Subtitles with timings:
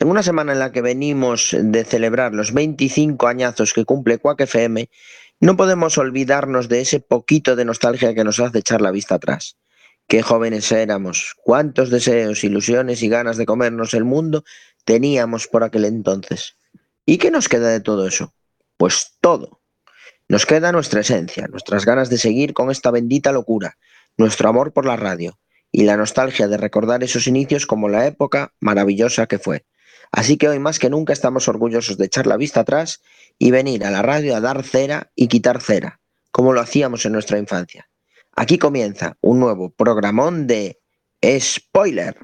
[0.00, 4.42] En una semana en la que venimos de celebrar los 25 añazos que cumple Quack
[4.42, 4.88] FM,
[5.40, 9.56] no podemos olvidarnos de ese poquito de nostalgia que nos hace echar la vista atrás.
[10.06, 14.44] Qué jóvenes éramos, cuántos deseos, ilusiones y ganas de comernos el mundo
[14.84, 16.54] teníamos por aquel entonces.
[17.04, 18.32] ¿Y qué nos queda de todo eso?
[18.76, 19.62] Pues todo.
[20.28, 23.78] Nos queda nuestra esencia, nuestras ganas de seguir con esta bendita locura,
[24.16, 25.40] nuestro amor por la radio
[25.72, 29.64] y la nostalgia de recordar esos inicios como la época maravillosa que fue.
[30.12, 33.02] Así que hoy más que nunca estamos orgullosos de echar la vista atrás
[33.38, 37.12] y venir a la radio a dar cera y quitar cera, como lo hacíamos en
[37.12, 37.88] nuestra infancia.
[38.34, 40.78] Aquí comienza un nuevo programón de
[41.40, 42.16] Spoiler.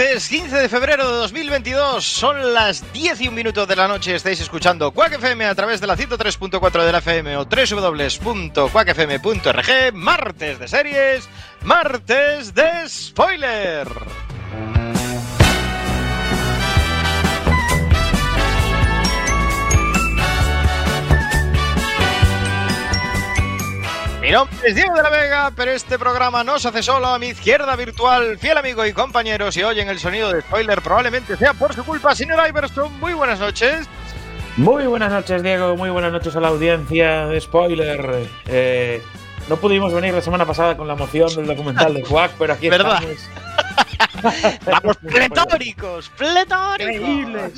[0.00, 4.14] Martes 15 de febrero de 2022, son las 10 y un minuto de la noche,
[4.14, 10.58] estáis escuchando Quack FM a través de la 103.4 de la FM o www.quackfm.org, martes
[10.58, 11.28] de series,
[11.62, 13.88] martes de spoiler.
[24.30, 27.18] Mi nombre es Diego de la Vega, pero este programa no se hace solo a
[27.18, 29.50] mi izquierda virtual, fiel amigo y compañero.
[29.50, 32.14] Si oyen el sonido de spoiler, probablemente sea por su culpa.
[32.14, 33.88] Señor Iverson, muy buenas noches.
[34.56, 35.76] Muy buenas noches, Diego.
[35.76, 38.28] Muy buenas noches a la audiencia de spoiler.
[38.46, 39.02] Eh,
[39.48, 42.68] no pudimos venir la semana pasada con la moción del documental de Quack, pero aquí
[42.70, 43.02] ¿Verdad?
[43.02, 44.60] estamos.
[44.64, 46.94] Vamos, pletóricos, pletóricos.
[46.94, 47.52] Increíbles.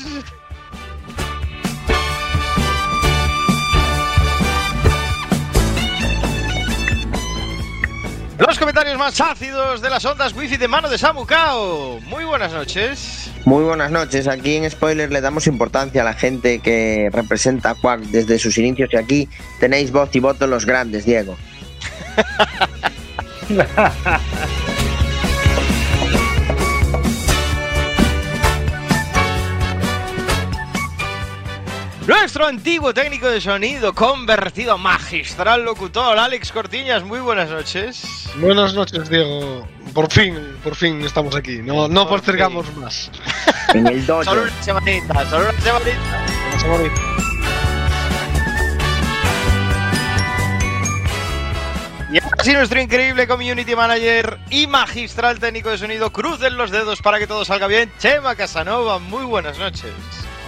[8.46, 12.00] Los comentarios más ácidos de las ondas wifi de mano de Samu Kao.
[12.00, 13.30] Muy buenas noches.
[13.44, 14.26] Muy buenas noches.
[14.26, 18.58] Aquí en Spoiler le damos importancia a la gente que representa a Quack desde sus
[18.58, 19.28] inicios y aquí
[19.60, 21.36] tenéis voz y voto los grandes, Diego.
[32.06, 37.04] Nuestro antiguo técnico de sonido, convertido a magistral locutor, Alex Cortiñas.
[37.04, 38.28] Muy buenas noches.
[38.38, 39.68] Buenas noches, Diego.
[39.94, 41.58] Por fin, por fin estamos aquí.
[41.58, 43.08] No, no Por postergamos más.
[43.72, 44.24] En el dojo.
[44.24, 46.26] Solo una semanita, solo una semanita.
[46.48, 46.92] Vamos a morir.
[52.12, 57.00] Y ahora sí, nuestro increíble community manager y magistral técnico de sonido, crucen los dedos
[57.00, 57.92] para que todo salga bien.
[57.98, 59.92] Chema Casanova, muy buenas noches.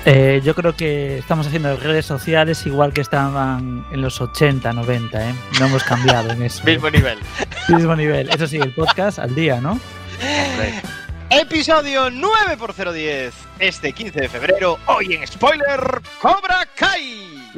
[0.07, 5.31] Eh, yo creo que estamos haciendo redes sociales igual que estaban en los 80, 90,
[5.31, 5.35] ¿eh?
[5.59, 6.63] No hemos cambiado en eso.
[6.65, 7.19] Mismo nivel.
[7.69, 8.29] Mismo nivel.
[8.29, 9.81] Eso sí, el podcast al día, ¿no?
[11.31, 17.51] Episodio 9x010, este 15 de febrero, hoy en Spoiler, Cobra Kai.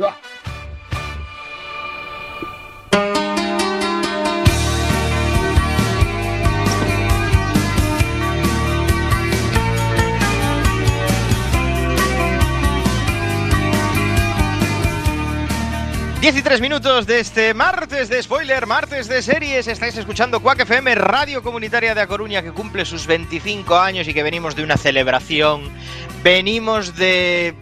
[16.27, 19.69] Diecitrés minutos de este martes de spoiler, martes de series.
[19.69, 24.13] Estáis escuchando Quack FM, radio comunitaria de A Coruña, que cumple sus 25 años y
[24.13, 25.71] que venimos de una celebración.
[26.25, 27.55] Venimos de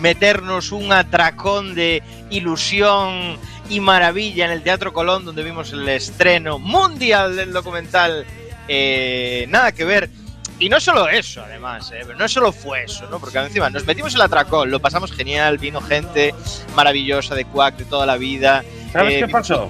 [0.00, 3.36] meternos un atracón de ilusión
[3.68, 8.24] y maravilla en el Teatro Colón, donde vimos el estreno mundial del documental.
[8.68, 10.08] Eh, nada que ver.
[10.58, 13.18] Y no solo eso, además, eh, no solo fue eso, ¿no?
[13.18, 16.32] Porque encima nos metimos el atracón, lo pasamos genial, vino gente
[16.76, 18.64] maravillosa de Quack de toda la vida.
[18.92, 19.68] ¿Sabes Eh, qué pasó?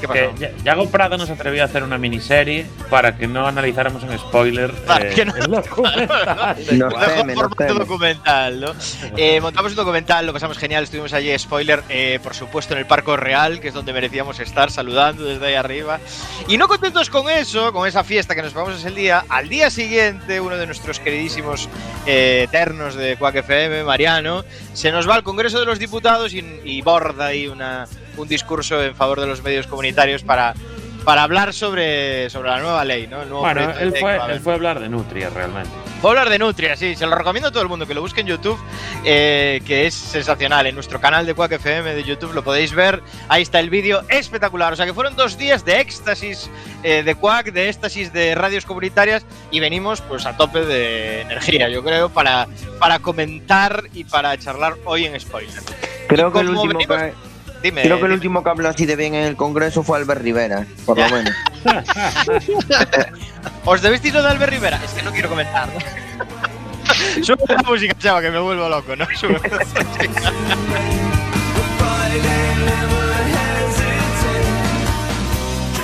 [0.00, 0.34] ¿Qué pasó?
[0.38, 4.70] Ya- Yago Prado nos atrevió a hacer una miniserie para que no analizáramos en spoiler
[4.86, 7.78] Para eh, que no- el documental teme, nos formato teme.
[7.80, 8.72] documental, ¿no?
[9.16, 12.86] Eh, montamos un documental, lo pasamos genial, estuvimos allí, spoiler, eh, por supuesto, en el
[12.86, 15.98] Parco Real, que es donde merecíamos estar, saludando desde ahí arriba.
[16.48, 19.70] Y no contentos con eso, con esa fiesta que nos pagamos ese día, al día
[19.70, 21.68] siguiente, uno de nuestros queridísimos
[22.06, 24.44] eh, eternos de Quack FM, Mariano,
[24.74, 28.82] se nos va al Congreso de los Diputados y, y borda ahí una, un discurso
[28.82, 30.54] en favor de los medios comunitarios para,
[31.04, 33.22] para hablar sobre, sobre la nueva ley, ¿no?
[33.22, 35.70] El nuevo Bueno, él fue, él fue a hablar de Nutria realmente.
[36.02, 38.02] Fue a hablar de Nutria, sí, se lo recomiendo a todo el mundo que lo
[38.02, 38.58] busque en YouTube,
[39.02, 40.66] eh, que es sensacional.
[40.66, 43.02] En nuestro canal de Quack FM de YouTube lo podéis ver.
[43.30, 44.74] Ahí está el vídeo espectacular.
[44.74, 46.50] O sea que fueron dos días de éxtasis
[46.82, 51.70] eh, de Quack, de éxtasis de radios comunitarias y venimos pues a tope de energía,
[51.70, 52.46] yo creo, para,
[52.78, 55.62] para comentar y para charlar hoy en spoiler.
[56.08, 56.98] Creo que el último venimos-
[57.62, 57.82] Dime.
[57.82, 58.14] creo que el dime.
[58.14, 61.34] último que habló así de bien en el Congreso fue Albert Rivera, por lo menos.
[63.64, 64.80] ¿Os debéis lo de Albert Rivera?
[64.84, 65.68] Es que no quiero comentar.
[67.22, 69.06] Sube la música, chava, que me vuelvo loco, ¿no?
[69.18, 70.32] Sube la música.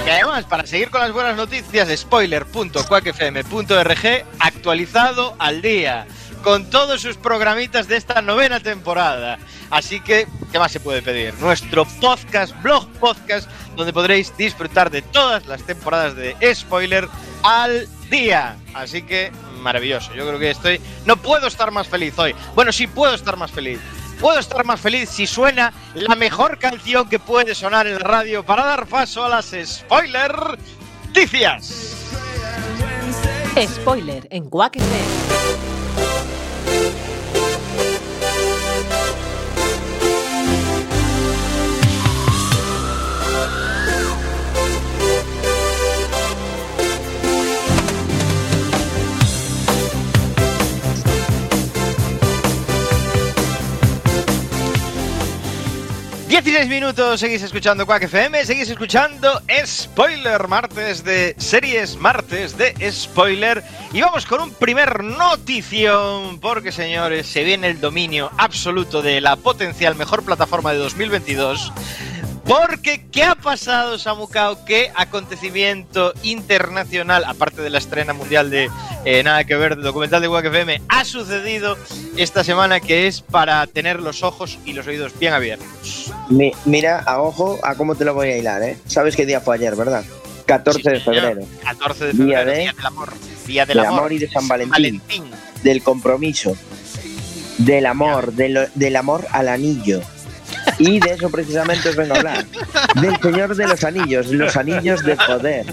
[0.07, 6.07] Y además, para seguir con las buenas noticias, spoiler.quackfm.org actualizado al día,
[6.43, 9.39] con todos sus programitas de esta novena temporada.
[9.71, 11.33] Así que, ¿qué más se puede pedir?
[11.41, 17.09] Nuestro podcast, blog podcast, donde podréis disfrutar de todas las temporadas de Spoiler
[17.43, 18.57] al día.
[18.75, 20.15] Así que, maravilloso.
[20.15, 20.81] Yo creo que estoy...
[21.07, 22.35] No puedo estar más feliz hoy.
[22.55, 23.81] Bueno, sí puedo estar más feliz.
[24.21, 28.45] Puedo estar más feliz si suena la mejor canción que puede sonar en la radio
[28.45, 30.33] para dar paso a las spoiler
[31.07, 31.97] noticias.
[33.57, 34.77] Spoiler en Quack
[56.53, 56.69] FM.
[56.69, 63.63] Dieciséis minutos, seguís escuchando Quack FM, seguís escuchando Spoiler, martes de series, martes de Spoiler.
[63.95, 69.37] Y vamos con un primer notición, porque señores, se viene el dominio absoluto de la
[69.37, 71.73] potencial mejor plataforma de 2022.
[72.45, 74.65] Porque, ¿qué ha pasado, Samucao?
[74.65, 78.69] ¿Qué acontecimiento internacional, aparte de la estrena mundial de
[79.05, 81.77] eh, Nada que ver, del documental de Quack FM, ha sucedido
[82.17, 86.13] esta semana que es para tener los ojos y los oídos bien abiertos?
[86.31, 88.77] Mi- mira, a ojo, a cómo te lo voy a hilar, ¿eh?
[88.87, 90.05] Sabes qué día fue ayer, ¿verdad?
[90.47, 91.43] 14 Sí, de febrero.
[91.63, 93.13] 14 de Día febrero, de- Día del Amor.
[93.47, 93.99] Día del del amor.
[94.01, 94.71] amor y de San Valentín.
[94.73, 95.25] Valentín.
[95.63, 96.57] Del compromiso.
[97.59, 100.01] Del amor, del, del amor al anillo.
[100.79, 102.47] Y de eso precisamente os vengo a hablar.
[103.01, 105.67] Del Señor de los Anillos, los Anillos de Poder.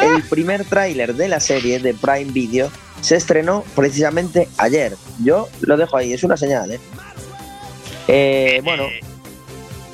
[0.00, 2.70] El primer tráiler de la serie de Prime Video
[3.00, 4.96] se estrenó precisamente ayer.
[5.22, 6.80] Yo lo dejo ahí, es una señal, ¿eh?
[8.08, 9.00] Eh, bueno, Eh,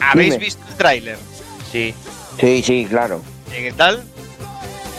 [0.00, 0.44] ¿Habéis dime.
[0.44, 1.16] visto el tráiler?
[1.70, 1.94] Sí.
[2.40, 3.22] sí, sí, claro.
[3.48, 4.02] ¿Y ¿Qué tal?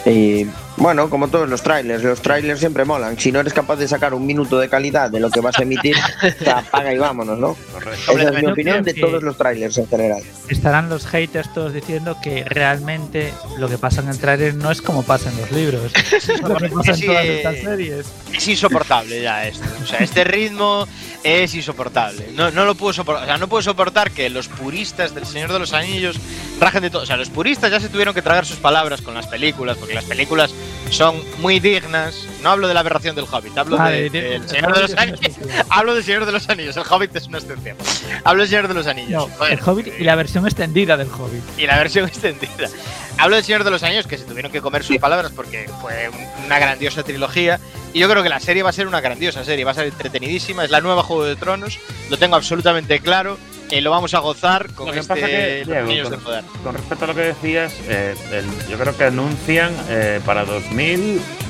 [0.05, 0.45] Y
[0.81, 3.18] bueno, como todos los trailers, los trailers siempre molan.
[3.19, 5.62] Si no eres capaz de sacar un minuto de calidad de lo que vas a
[5.62, 5.95] emitir,
[6.39, 7.56] te apaga y vámonos, ¿no?
[7.72, 8.18] Correcto.
[8.18, 10.24] Esa es mi opinión de todos los trailers en general.
[10.50, 14.81] Estarán los haters todos diciendo que realmente lo que pasa en el trailer no es
[14.81, 15.92] como pasa en los libros.
[16.12, 18.06] Es lo que pasa en todas estas series.
[18.33, 19.66] Es insoportable ya esto.
[19.83, 20.88] O sea, este ritmo
[21.24, 22.30] es insoportable.
[22.33, 23.24] No, no lo puedo soportar.
[23.24, 26.19] O sea, no puedo soportar que los puristas del Señor de los Anillos
[26.61, 27.01] rajen de todo.
[27.01, 29.93] O sea, los puristas ya se tuvieron que tragar sus palabras con las películas, porque
[29.93, 30.53] las películas
[30.91, 32.27] son muy dignas.
[32.43, 34.81] No hablo de la aberración del Hobbit, hablo Vale, de- de- del el Señor de
[34.81, 35.35] los Anillos.
[35.69, 36.77] Hablo del Señor de los Anillos.
[36.77, 37.77] El Hobbit es una excepción.
[38.23, 39.11] Hablo del Señor de los Anillos.
[39.29, 39.53] No, Joder.
[39.53, 41.43] el Hobbit y la versión extendida del Hobbit.
[41.57, 42.69] y la versión extendida.
[43.17, 46.09] Hablo del Señor de los Años, que se tuvieron que comer sus palabras porque fue
[46.09, 47.59] un- una grandiosa trilogía.
[47.94, 49.87] Y yo creo que la serie va a ser una grandiosa serie, va a ser
[49.87, 50.63] entretenidísima.
[50.63, 51.77] Es la nueva Juego de Tronos,
[52.09, 53.37] lo tengo absolutamente claro.
[53.69, 56.15] eh, lo vamos a gozar con Lo que este pasa que, Los Diego, Anillos de
[56.17, 56.44] con- Poder.
[56.63, 60.81] Con respecto a lo que decías, eh, el- yo creo que anuncian eh, para 2000.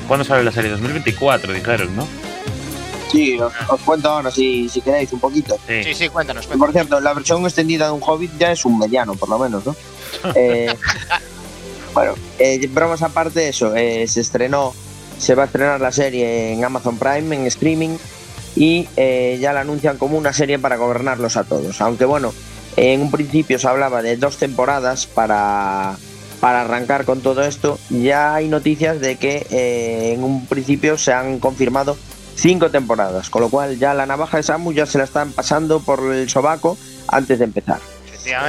[0.08, 0.70] ¿Cuándo sale la serie?
[0.70, 2.06] 2024, dijeron, ¿no?
[3.10, 5.58] Sí, os, os cuento ahora si, si queréis un poquito.
[5.66, 5.84] Sí.
[5.84, 6.58] Sí, sí, cuéntanos, cuéntanos.
[6.58, 9.64] Por cierto, la versión extendida de un Hobbit ya es un mediano, por lo menos,
[9.66, 9.76] ¿no?
[10.34, 10.74] Eh,
[11.94, 14.72] bueno, eh, bromas aparte, eso, eh, se estrenó,
[15.18, 17.96] se va a estrenar la serie en Amazon Prime, en streaming,
[18.56, 21.80] y eh, ya la anuncian como una serie para gobernarlos a todos.
[21.80, 22.32] Aunque bueno,
[22.76, 25.96] en un principio se hablaba de dos temporadas para,
[26.42, 31.12] para arrancar con todo esto, ya hay noticias de que eh, en un principio se
[31.12, 31.96] han confirmado
[32.34, 35.78] cinco temporadas, con lo cual ya la navaja de Samu ya se la están pasando
[35.78, 37.78] por el sobaco antes de empezar.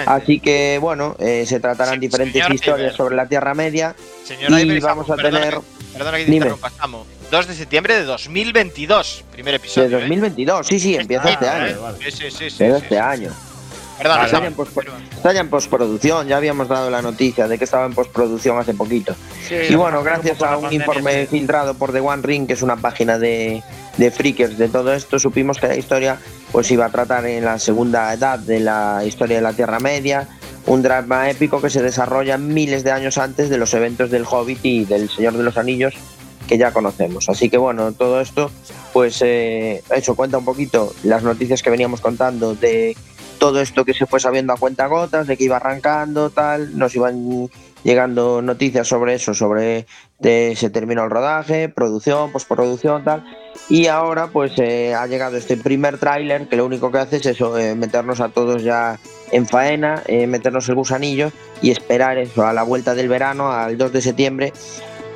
[0.08, 2.96] Así que bueno, eh, se tratarán Sí, diferentes historias Iber.
[2.98, 3.96] sobre la Tierra Media
[4.26, 7.04] Señora y Iber, vamos a perdona tener que- Perdona que te interrumpa, Samu.
[7.30, 9.90] 2 de septiembre de 2022, primer episodio.
[9.90, 10.00] de ¿eh?
[10.00, 10.66] 2022.
[10.66, 11.80] Sí, sí, empieza este año.
[11.80, 11.98] vale.
[12.04, 12.50] Sí, sí, sí.
[12.50, 13.02] sí, Empieza sí, este sí.
[14.12, 14.22] Año.
[14.22, 17.86] Perdona, Está en Está ya en postproducción, ya habíamos dado la noticia de que estaba
[17.86, 19.16] en postproducción hace poquito.
[19.70, 23.18] Y bueno, gracias a un informe filtrado por The One Ring, que es una página
[23.18, 23.64] de,
[23.98, 26.18] de freakers de todo esto, supimos que la historia
[26.52, 30.28] pues iba a tratar en la segunda edad de la historia de la Tierra Media,
[30.66, 34.60] un drama épico que se desarrolla miles de años antes de los eventos del Hobbit
[34.64, 35.96] y del Señor de los Anillos
[36.48, 37.30] que ya conocemos.
[37.30, 38.52] Así que bueno, todo esto,
[38.92, 42.98] pues eh, eso cuenta un poquito las noticias que veníamos contando de
[43.44, 46.96] todo esto que se fue sabiendo a cuenta gotas, de que iba arrancando, tal, nos
[46.96, 47.50] iban
[47.84, 49.86] llegando noticias sobre eso, sobre
[50.20, 53.26] de, se terminó el rodaje, producción, postproducción, tal.
[53.68, 57.26] Y ahora pues eh, ha llegado este primer tráiler que lo único que hace es
[57.26, 58.98] eso, eh, meternos a todos ya
[59.34, 63.78] en faena, eh, meternos el gusanillo y esperar eso a la vuelta del verano, al
[63.78, 64.54] 2 de septiembre,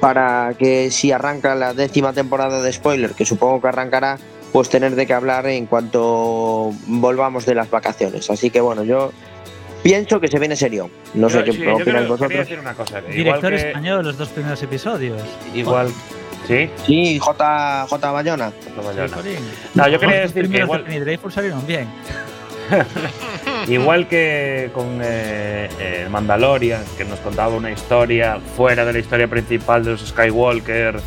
[0.01, 4.17] para que si arranca la décima temporada de spoiler, que supongo que arrancará,
[4.51, 8.29] pues tener de qué hablar en cuanto volvamos de las vacaciones.
[8.29, 9.11] Así que bueno, yo
[9.83, 10.89] pienso que se viene serio.
[11.13, 12.39] No sé Yo- qué sí, yo opináis vosotros.
[12.39, 13.01] decir una cosa.
[13.01, 15.21] que Director que, español, los dos primeros episodios.
[15.53, 15.89] Igual.
[16.47, 18.51] Sí, Sí, J, J Bayona.
[18.95, 19.07] nada.
[19.15, 19.35] Jolín.
[19.75, 21.87] No, yo quería decir que igual, Dreadful salieron bien.
[23.67, 29.27] igual que con eh, eh, Mandalorian, que nos contaba una historia fuera de la historia
[29.27, 30.99] principal de los Skywalker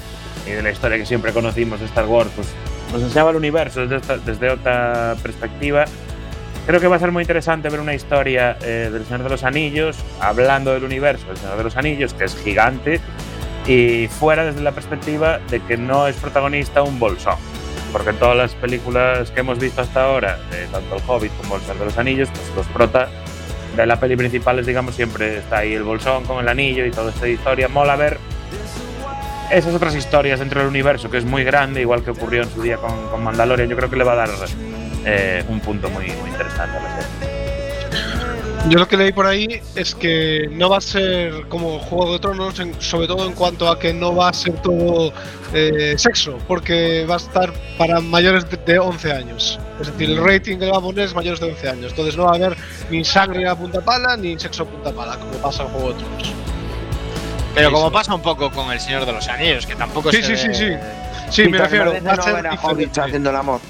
[0.47, 2.49] y de la historia que siempre conocimos de Star Wars, pues
[2.93, 5.85] nos enseñaba el universo desde, esta- desde otra perspectiva.
[6.67, 9.45] Creo que va a ser muy interesante ver una historia eh, del Señor de los
[9.45, 13.01] Anillos, hablando del universo del Señor de los Anillos, que es gigante,
[13.67, 17.37] y fuera desde la perspectiva de que no es protagonista un bolsón.
[17.93, 20.39] Porque todas las películas que hemos visto hasta ahora,
[20.71, 23.09] tanto El Hobbit como El Señor de los Anillos, pues los prota
[23.77, 27.11] de la peli principales, digamos, siempre está ahí el bolsón con el anillo y toda
[27.11, 27.69] esta historia.
[27.69, 28.19] Mola ver
[29.51, 32.63] esas otras historias dentro del universo, que es muy grande, igual que ocurrió en su
[32.63, 33.69] día con, con Mandalorian.
[33.69, 34.31] Yo creo que le va a dar
[35.05, 37.41] eh, un punto muy, muy interesante a la serie.
[38.69, 42.19] Yo lo que leí por ahí es que no va a ser como Juego de
[42.19, 45.15] Tronos, en- sobre todo en cuanto a que no va a ser todo
[45.55, 49.59] eh, sexo, porque va a estar para mayores de, de 11 años.
[49.81, 51.87] Es decir, el rating que le va a poner es mayores de 11 años.
[51.93, 52.55] Entonces no va a haber
[52.91, 55.99] ni sangre a punta pala ni sexo a punta pala, como pasa en Juego de
[56.01, 56.33] Tronos.
[57.55, 57.93] Pero Sí, como sí.
[57.95, 60.55] pasa un poco con El Señor de los Anillos, que tampoco Sí, se sí, ve-
[60.55, 60.77] sí, sí.
[61.45, 61.93] Sí, me refiero.
[62.07, 62.47] Va a ser
[63.01, 63.61] haciendo el amor.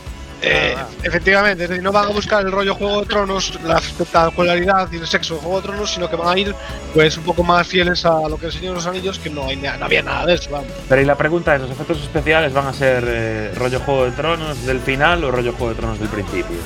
[0.43, 4.89] Eh, efectivamente, es decir, no van a buscar el rollo Juego de Tronos, la espectacularidad
[4.91, 6.55] y el sexo de Juego de Tronos, sino que van a ir
[6.95, 9.29] pues un poco más fieles a lo que es el Señor de los Anillos, que
[9.29, 10.69] no, hay, no había nada de eso, vamos.
[10.89, 14.13] Pero y la pregunta es, ¿los efectos especiales van a ser eh, rollo Juego de
[14.13, 16.57] Tronos del final o rollo Juego de Tronos del principio?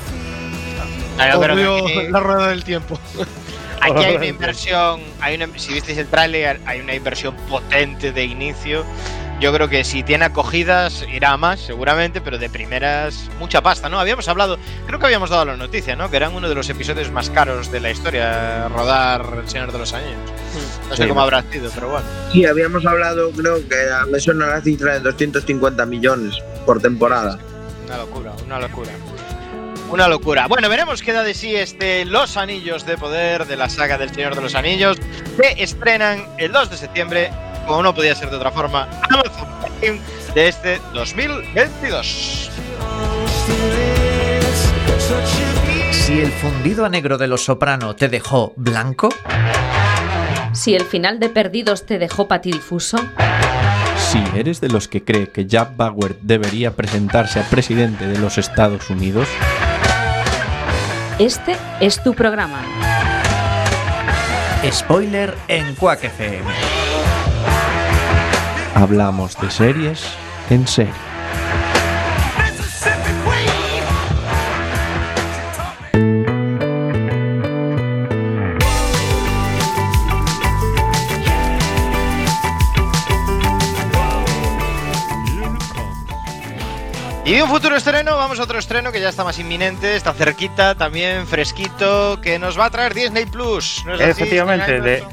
[1.19, 2.97] Ah, yo creo que Ocurrió aquí- la rueda del tiempo.
[3.85, 8.25] Aquí hay una inversión, hay una, si visteis el tráiler, hay una inversión potente de
[8.25, 8.85] inicio.
[9.41, 13.89] Yo creo que si tiene acogidas irá a más, seguramente, pero de primeras mucha pasta,
[13.89, 13.99] ¿no?
[13.99, 16.09] Habíamos hablado, creo que habíamos dado la noticia, ¿no?
[16.09, 19.79] Que eran uno de los episodios más caros de la historia, rodar El Señor de
[19.81, 20.15] los Anillos.
[20.89, 22.07] No sé Sí, cómo habrá sido, pero bueno.
[22.33, 27.37] Sí, habíamos hablado, creo que a- me suena la cifra de 250 millones por temporada.
[27.87, 28.91] Una locura, una locura.
[29.95, 30.49] Una locura.
[30.49, 34.13] Bueno, veremos qué da de sí este Los Anillos de Poder de la saga del
[34.13, 34.97] Señor de los Anillos,
[35.41, 37.31] que estrenan el 2 de septiembre,
[37.65, 39.47] como no podía ser de otra forma, Amazon
[39.79, 40.01] Prime
[40.35, 42.51] de este 2022.
[45.93, 49.11] Si el fundido a negro de los soprano te dejó blanco,
[50.55, 52.99] Si el final de Perdidos te dejó patidifuso,
[53.97, 58.39] Si eres de los que cree que Jack Bauer debería presentarse a presidente de los
[58.39, 59.29] Estados Unidos,
[61.19, 62.61] este es tu programa.
[64.71, 66.51] spoiler en Quack FM.
[68.75, 70.05] hablamos de series
[70.51, 70.93] en serie.
[87.27, 90.13] Y de un futuro estreno, vamos a otro estreno que ya está más inminente, está
[90.13, 93.83] cerquita, también fresquito, que nos va a traer Disney Plus.
[93.87, 95.05] ¿no es así, Efectivamente, señor de,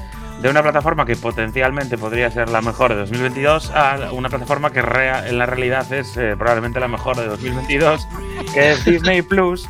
[0.42, 4.82] de una plataforma que potencialmente podría ser la mejor de 2022 a una plataforma que
[4.82, 8.06] rea- en la realidad es eh, probablemente la mejor de 2022,
[8.54, 9.70] que es Disney Plus,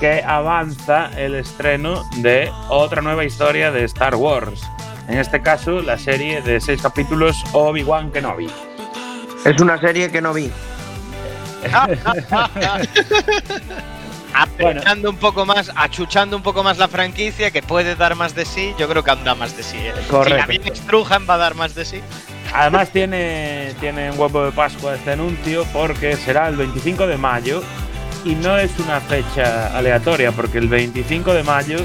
[0.00, 4.62] que avanza el estreno de otra nueva historia de Star Wars.
[5.08, 8.50] En este caso, la serie de seis capítulos Obi-Wan Kenobi.
[9.44, 10.50] Es una serie que no vi.
[14.34, 18.44] Apretando un poco más, achuchando un poco más la franquicia, que puede dar más de
[18.44, 19.78] sí, yo creo que anda más de sí.
[19.78, 19.94] ¿eh?
[20.10, 20.34] Correcto.
[20.34, 22.02] Si la bien Strujan va a dar más de sí.
[22.52, 27.62] Además tiene, tiene un huevo de Pascua este anuncio porque será el 25 de mayo
[28.24, 31.78] y no es una fecha aleatoria porque el 25 de mayo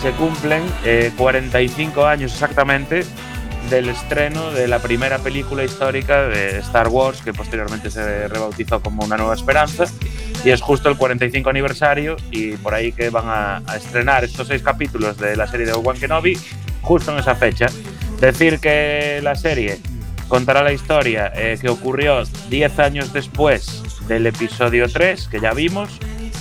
[0.00, 3.04] se cumplen eh, 45 años exactamente
[3.70, 9.04] del estreno de la primera película histórica de Star Wars que posteriormente se rebautizó como
[9.04, 9.84] Una Nueva Esperanza
[10.44, 14.48] y es justo el 45 aniversario y por ahí que van a, a estrenar estos
[14.48, 16.36] seis capítulos de la serie de Obi-Wan Kenobi
[16.82, 17.66] justo en esa fecha.
[18.20, 19.80] Decir que la serie
[20.28, 25.90] contará la historia eh, que ocurrió 10 años después del episodio 3, que ya vimos,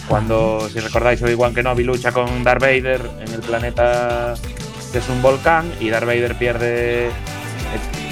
[0.07, 4.35] cuando, si recordáis, Obi-Wan Kenobi lucha con Darth Vader en el planeta
[4.91, 7.11] que es un volcán y Darth Vader pierde, eh,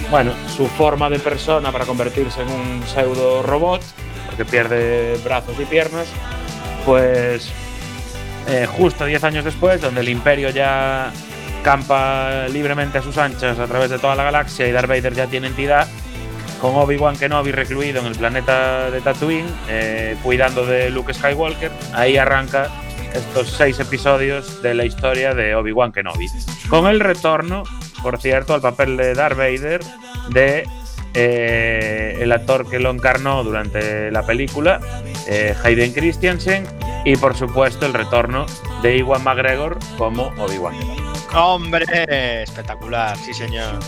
[0.10, 3.82] bueno, su forma de persona para convertirse en un pseudo robot,
[4.28, 6.08] porque pierde brazos y piernas,
[6.86, 7.52] pues
[8.48, 11.12] eh, justo 10 años después, donde el imperio ya
[11.64, 15.28] campa libremente a sus anchas a través de toda la galaxia y Darth Vader ya
[15.28, 15.88] tiene entidad,
[16.60, 21.72] con Obi-Wan Kenobi recluido en el planeta de Tatooine, eh, cuidando de Luke Skywalker.
[21.94, 22.70] Ahí arranca
[23.14, 26.28] estos seis episodios de la historia de Obi-Wan Kenobi.
[26.70, 27.64] Con el retorno,
[28.02, 29.82] por cierto, al papel de Darth Vader
[30.30, 30.68] de
[31.14, 34.80] eh, el actor que lo encarnó durante la película,
[35.28, 36.68] eh, Hayden Christensen,
[37.06, 38.46] y por supuesto el retorno
[38.82, 41.02] de Iwan McGregor como Obi-Wan Kenobi.
[41.34, 43.80] Hombre, espectacular, sí señor.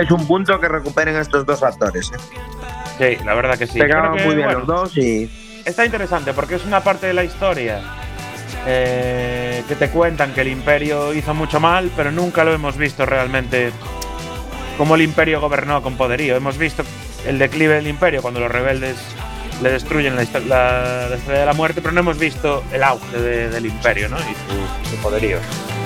[0.00, 2.10] Es un punto que recuperen estos dos actores.
[2.12, 3.16] ¿eh?
[3.16, 3.78] Sí, la verdad que sí.
[3.78, 5.30] Pegaban muy bien bueno, los dos y
[5.64, 7.82] Está interesante porque es una parte de la historia
[8.66, 13.06] eh, que te cuentan que el imperio hizo mucho mal, pero nunca lo hemos visto
[13.06, 13.72] realmente
[14.78, 16.36] cómo el imperio gobernó con poderío.
[16.36, 16.82] Hemos visto
[17.26, 18.96] el declive del imperio cuando los rebeldes
[19.62, 23.18] le destruyen la, la- la estrella de la muerte, pero no hemos visto el auge
[23.18, 24.16] de- del imperio ¿no?
[24.18, 25.36] y su, su poderío,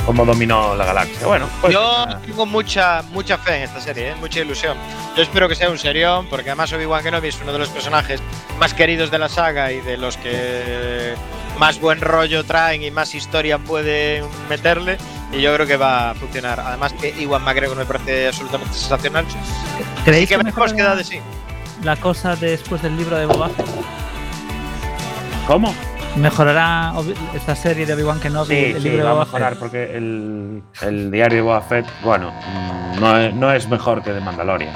[0.05, 1.27] cómo dominó la galaxia.
[1.27, 2.21] Bueno, pues Yo nada.
[2.21, 4.15] tengo mucha, mucha fe en esta serie, ¿eh?
[4.21, 4.77] mucha ilusión.
[5.17, 8.21] Yo espero que sea un serión, porque además Obi-Wan Kenobi es uno de los personajes
[8.59, 11.15] más queridos de la saga y de los que
[11.59, 14.99] más buen rollo traen y más historia pueden meterle.
[15.33, 16.61] Y yo creo que va a funcionar.
[16.61, 19.25] Además que Iwan McGregor me parece absolutamente sensacional.
[20.05, 21.21] ¿Creéis que que veremos qué da mejorará de sí.
[21.83, 23.51] la cosa después del libro de Boba?
[25.47, 25.75] ¿Cómo?
[26.17, 26.93] ¿Mejorará
[27.35, 29.59] esta serie de Obi-Wan Kenobi Sí, el sí, libro va a mejorar Fett?
[29.59, 34.13] porque el, el diario de Boba Fett, bueno, mm, no es, no es mejor que
[34.13, 34.75] de Mandalorian.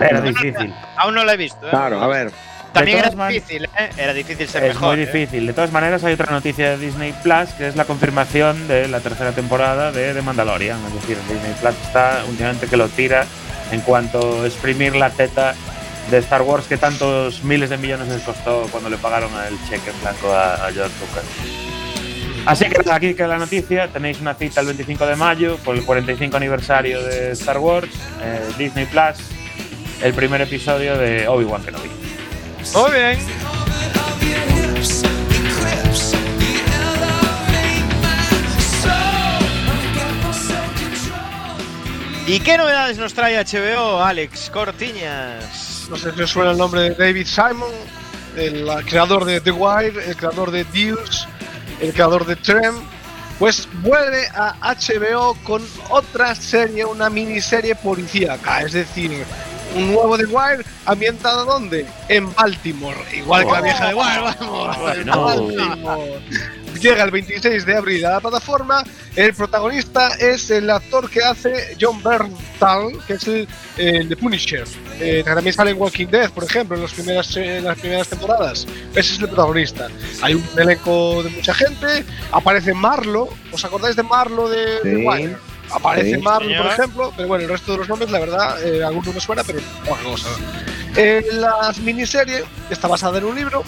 [0.00, 0.74] Era difícil.
[0.96, 1.66] Aún no lo he visto.
[1.66, 1.70] ¿eh?
[1.70, 2.30] claro, a ver.
[2.72, 3.90] También era difícil, ¿eh?
[3.96, 4.96] Era difícil ser Es mejor.
[4.96, 5.06] muy ¿eh?
[5.06, 5.46] difícil.
[5.46, 8.98] De todas maneras, hay otra noticia de Disney Plus que es la confirmación de la
[9.00, 10.78] tercera temporada de The Mandalorian.
[10.88, 13.26] Es decir, Disney Plus está últimamente que lo tira
[13.70, 15.54] en cuanto a exprimir la teta
[16.10, 19.90] de Star Wars que tantos miles de millones les costó cuando le pagaron el cheque
[19.90, 21.24] en blanco a, a George Lucas.
[22.46, 23.88] Así que aquí queda la noticia.
[23.88, 27.88] Tenéis una cita el 25 de mayo por el 45 aniversario de Star Wars.
[28.22, 29.16] eh, Disney Plus,
[30.02, 31.88] el primer episodio de Obi-Wan Kenobi.
[32.74, 33.18] Muy bien.
[42.26, 45.73] ¿Y qué novedades nos trae HBO, Alex Cortiñas?
[45.88, 47.72] No sé si os suena el nombre de David Simon,
[48.36, 51.26] el creador de The Wire, el creador de Deuce,
[51.80, 52.74] el creador de Trem.
[53.38, 59.24] Pues vuelve a HBO con otra serie, una miniserie policíaca, es decir,
[59.74, 61.84] un nuevo The Wire ambientado ¿dónde?
[62.08, 64.78] En Baltimore, igual que la vieja The Wire, vamos.
[64.78, 65.24] Bueno.
[65.24, 66.22] Baltimore.
[66.80, 68.82] Llega el 26 de abril a la plataforma.
[69.16, 74.64] El protagonista es el actor que hace John Bernthal, que es el, el de Punisher.
[75.00, 78.08] Eh, también sale en Walking Dead, por ejemplo, en, los primeras, eh, en las primeras
[78.08, 78.66] temporadas.
[78.94, 79.88] Ese es el protagonista.
[80.22, 82.04] Hay un elenco de mucha gente.
[82.32, 83.28] Aparece Marlo.
[83.52, 85.06] ¿Os acordáis de Marlo de, de Sí.
[85.06, 85.36] Wire?
[85.72, 86.20] Aparece Sí.
[86.22, 86.72] Marlo, por Señor.
[86.72, 87.12] ejemplo.
[87.16, 90.02] Pero bueno, el resto de los nombres, la verdad, eh, alguno me suena, pero poca
[90.02, 90.28] cosa.
[90.96, 93.64] Eh, la miniserie está basada en un libro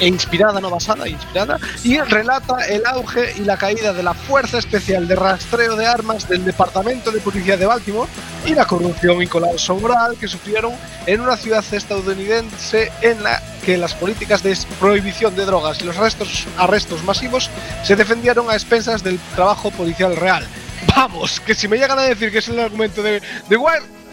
[0.00, 4.58] e inspirada, no basada, inspirada, y relata el auge y la caída de la Fuerza
[4.58, 8.10] Especial de Rastreo de Armas del Departamento de Policía de Baltimore
[8.46, 10.72] y la corrupción y colapso moral que sufrieron
[11.06, 15.96] en una ciudad estadounidense en la que las políticas de prohibición de drogas y los
[15.96, 17.50] arrestos, arrestos masivos
[17.82, 20.46] se defendieron a expensas del trabajo policial real.
[20.94, 23.56] Vamos, que si me llegan a decir que es el argumento de, de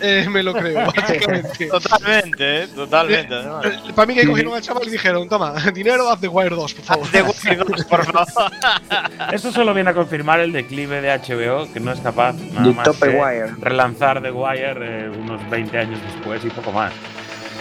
[0.02, 1.68] eh, me lo creo, básicamente.
[1.68, 2.68] Totalmente, ¿eh?
[2.68, 3.34] Totalmente.
[3.34, 3.66] además.
[3.96, 6.86] Para mí que cogieron al chaval y dijeron, toma, dinero, haz The Wire 2, por
[6.86, 7.12] favor.
[7.12, 8.52] De Wire 2, por favor.
[9.34, 12.74] Esto solo viene a confirmar el declive de HBO, que no es capaz nada De
[12.74, 13.56] más Top de Wire.
[13.60, 16.92] relanzar The Wire eh, unos 20 años después y poco más.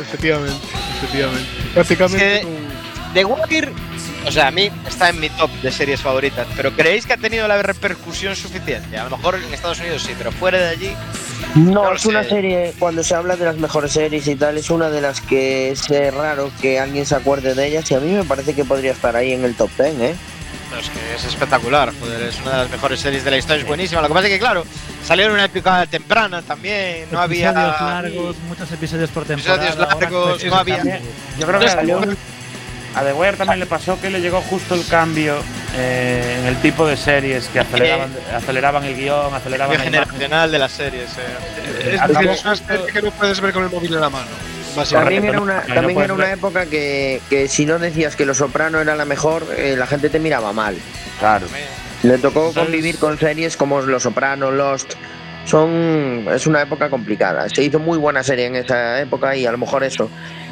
[0.00, 0.57] Efectivamente,
[0.98, 1.46] efectivamente.
[1.74, 2.37] Prácticamente.
[2.38, 2.60] Es que-
[3.14, 3.73] The Wire,
[4.27, 7.16] o sea, a mí está en mi top de series favoritas, pero ¿creéis que ha
[7.16, 8.96] tenido la repercusión suficiente?
[8.99, 10.92] A lo mejor en Estados Unidos sí, pero fuera de allí.
[11.57, 12.29] No, No es una sé.
[12.31, 15.70] serie, cuando se habla de las mejores series y tal, es una de las que
[15.73, 18.64] es eh, raro que alguien se acuerde de ellas y a mí me parece que
[18.64, 20.14] podría estar ahí en el top 10, ¿eh?
[20.70, 23.62] No, es que es espectacular, joder, es una de las mejores series de la historia,
[23.62, 24.01] es buenísima.
[24.03, 24.64] Lo que pasa es que, claro,
[25.05, 27.51] salió en una época temprana también, no había.
[27.51, 29.64] Episodios largos, muchos episodios por temporada.
[29.66, 31.01] Episodios largos, no había- también.
[31.40, 32.01] Yo creo que Salió-
[32.94, 35.37] a The Wire también le pasó que le llegó justo el cambio
[35.76, 39.92] eh, en el tipo de series que aceleraban, aceleraban el guion, aceleraban imagen.
[39.92, 41.11] generacional de las series.
[41.11, 41.92] eh.
[41.94, 44.11] Es acabó decir, es una serie que no puedes ver con el móvil en la
[44.11, 44.26] mano.
[44.90, 48.94] También era una, también era época que, que si no decías que Los Soprano era
[48.94, 50.76] la mejor, eh, la gente te miraba mal.
[51.18, 51.46] Claro.
[52.03, 54.94] Le tocó convivir con series como Los Soprano, Lost.
[55.44, 57.48] Son, es una época complicada.
[57.48, 60.09] Se hizo muy buena serie en esa época y a lo mejor eso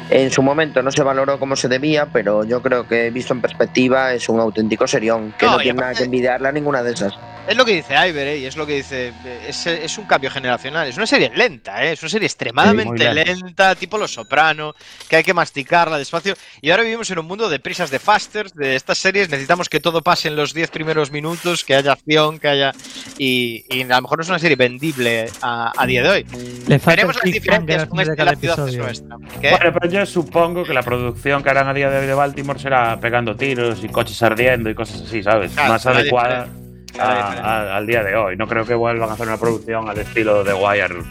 [0.09, 3.41] en su momento no se valoró como se debía, pero yo creo que visto en
[3.41, 7.13] perspectiva es un auténtico serión que No, tiene nada que envidiarle a ninguna de esas.
[7.49, 8.37] Es lo que dice Iver, ¿eh?
[8.37, 9.11] y es lo que dice.
[9.47, 10.87] Es, es un cambio generacional.
[10.87, 11.93] Es una serie lenta, ¿eh?
[11.93, 13.73] es una serie extremadamente Sí, lenta.
[13.73, 14.75] tipo Los Soprano,
[15.07, 16.35] que hay que masticarla despacio.
[16.61, 19.29] Y ahora vivimos en un mundo de prisas de fasters, de estas series.
[19.29, 22.71] Necesitamos que todo pase en los 10 primeros minutos, que haya acción, que haya.
[23.17, 26.25] Y, y a lo mejor no es una serie vendible a, a día de hoy.
[26.67, 29.17] Le las diferencias con este La ciudad es nuestra.
[29.41, 29.49] ¿Qué?
[29.49, 32.59] Bueno, pero yo supongo que la producción que harán a día de hoy de Baltimore
[32.59, 35.51] será pegando tiros y coches ardiendo y cosas así, ¿sabes?
[35.53, 36.47] Claro, Más adecuada
[36.91, 37.47] a- será diferente.
[37.49, 38.37] a- al día de hoy.
[38.37, 41.03] No creo que vuelvan a hacer una producción al estilo de Wire.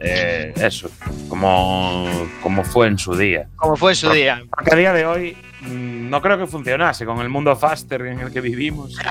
[0.00, 0.88] eh, eso,
[1.28, 2.06] como,
[2.40, 3.48] como fue en su día.
[3.56, 4.40] Como fue en su día.
[4.48, 8.20] Porque a día de hoy mm, no creo que funcionase con el mundo faster en
[8.20, 8.96] el que vivimos.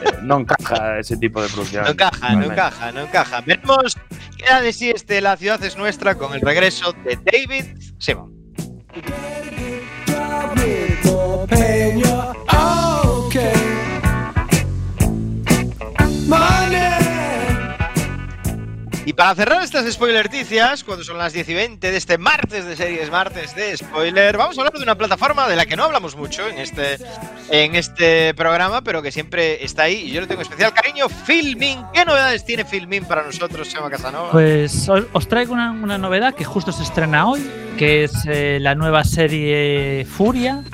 [0.00, 1.82] Eh, no encaja ese tipo de producción.
[1.82, 3.40] No encaja, no encaja, no encaja.
[3.40, 3.96] Veremos
[4.36, 7.64] qué da de sí este La ciudad es nuestra con el regreso de David
[7.98, 8.32] Simon.
[19.08, 22.76] Y para cerrar estas spoilerticias, cuando son las 10 y 20 de este martes de
[22.76, 26.14] series, martes de spoiler, vamos a hablar de una plataforma de la que no hablamos
[26.14, 26.98] mucho en este,
[27.48, 31.08] en este programa, pero que siempre está ahí y yo le tengo especial cariño.
[31.08, 34.30] Filming, ¿qué novedades tiene Filming para nosotros, Chema Casanova?
[34.30, 37.40] Pues os, traigo una, una novedad que justo se estrena hoy,
[37.78, 40.64] que es eh, la nueva serie Furia,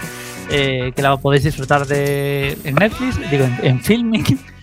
[0.51, 4.54] eh, que la podéis disfrutar de, en Netflix, digo, en, en Filming.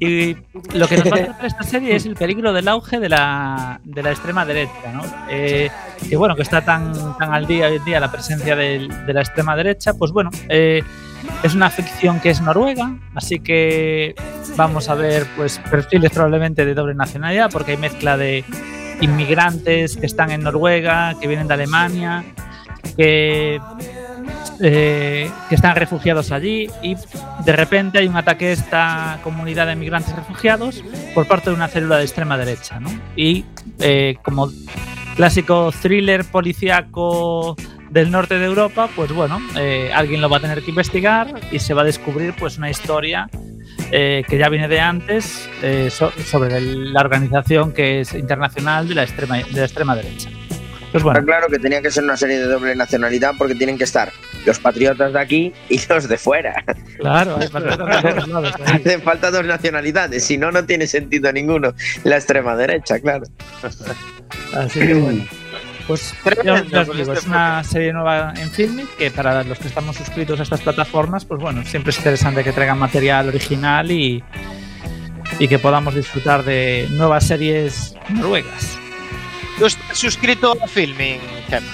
[0.00, 0.36] Y
[0.74, 3.80] lo que nos va a tratar esta serie es el peligro del auge de la,
[3.84, 5.02] de la extrema derecha, ¿no?
[5.30, 5.70] Eh,
[6.08, 9.12] que bueno, que está tan, tan al día hoy en día la presencia del- de
[9.12, 10.82] la extrema derecha, pues bueno, eh,
[11.42, 14.14] es una ficción que es noruega, así que
[14.56, 18.44] vamos a ver pues perfiles probablemente de doble nacionalidad, porque hay mezcla de
[19.00, 22.24] inmigrantes que están en Noruega, que vienen de Alemania,
[22.96, 23.58] que,
[24.60, 26.96] eh, que están refugiados allí y
[27.44, 30.82] de repente hay un ataque a esta comunidad de inmigrantes refugiados
[31.14, 32.78] por parte de una célula de extrema derecha.
[33.16, 33.44] Y
[33.80, 34.50] eh, como
[35.16, 37.56] clásico thriller policíaco
[37.90, 41.58] del norte de Europa, pues bueno, eh, alguien lo va a tener que investigar y
[41.60, 43.28] se va a descubrir pues una historia
[43.90, 45.48] que ya viene de antes
[45.90, 50.30] so- sobre la organización que es internacional de la extrema, de la extrema derecha.
[50.94, 53.76] Pues bueno, Está claro que tenía que ser una serie de doble nacionalidad porque tienen
[53.76, 54.12] que estar
[54.46, 56.62] los patriotas de aquí y los de fuera.
[57.00, 58.76] claro, hay patriotas de todos lados ahí.
[58.76, 61.74] Hacen falta dos nacionalidades, si no, no tiene sentido ninguno.
[62.04, 63.24] La extrema derecha, claro.
[64.56, 65.24] Así que bueno.
[65.88, 69.66] Pues ya- os digo, este es una serie nueva en Filmic que para los que
[69.68, 74.22] estamos suscritos a estas plataformas, pues bueno, siempre es interesante que traigan material original y,
[75.40, 78.78] y que podamos disfrutar de nuevas series noruegas.
[79.58, 81.72] ¿Tú estás suscrito a Filming, Chema?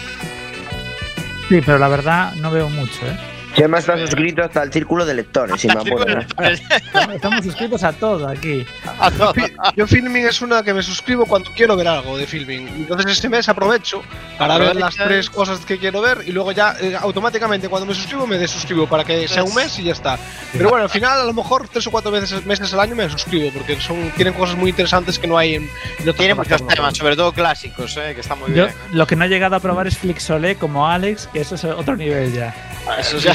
[1.49, 3.17] Sí, pero la verdad no veo mucho, ¿eh?
[3.55, 5.75] Chema está suscrito hasta el círculo de lectores, si me.
[5.75, 6.27] ¿eh?
[6.39, 8.65] Estamos- Estamos suscritos a todo aquí.
[8.99, 9.33] A todo.
[9.77, 12.69] Yo Filming es una que me suscribo cuando quiero ver algo de Filming.
[12.69, 14.03] Entonces este mes aprovecho
[14.39, 17.95] para ver las tres cosas que quiero ver y luego ya eh, automáticamente cuando me
[17.95, 20.19] suscribo me desuscribo para que sea un mes y ya está.
[20.53, 23.09] Pero bueno, al final a lo mejor tres o cuatro veces meses al año me
[23.11, 25.63] suscribo porque son tienen cosas muy interesantes que no hay en,
[25.99, 28.75] en otras Tiene muchos temas, sobre todo clásicos, eh, que están muy Yo bien.
[28.93, 31.97] lo que no he llegado a probar es Flixolé como Alex, que eso es otro
[31.97, 32.55] nivel ya.
[32.99, 33.35] Eso ya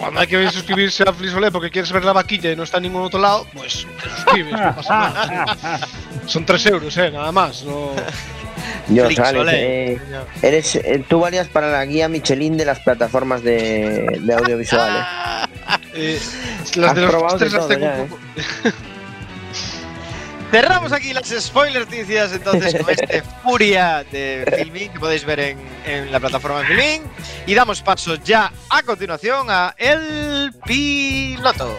[0.00, 2.84] cuando hay que suscribirse a Flixolé porque quieres ver la vaquilla y no está en
[2.84, 5.80] ningún otro lado, pues te suscribes, no pasa nada.
[6.26, 7.62] Son tres euros, eh, nada más.
[7.64, 7.92] No...
[8.86, 9.40] Flixolé.
[9.40, 10.00] Alex, eh,
[10.42, 15.04] eres, eh, tú valías para la guía Michelin de las plataformas de, de audiovisuales.
[15.94, 16.20] Eh,
[16.76, 18.06] las Has de los probado de postres las tengo ya, un eh.
[18.08, 18.78] poco.
[20.50, 25.58] Cerramos aquí las spoiler noticias entonces con este Furia de Filming que podéis ver en,
[25.84, 27.02] en la plataforma de Filming
[27.46, 31.78] y damos paso ya a continuación a El Piloto.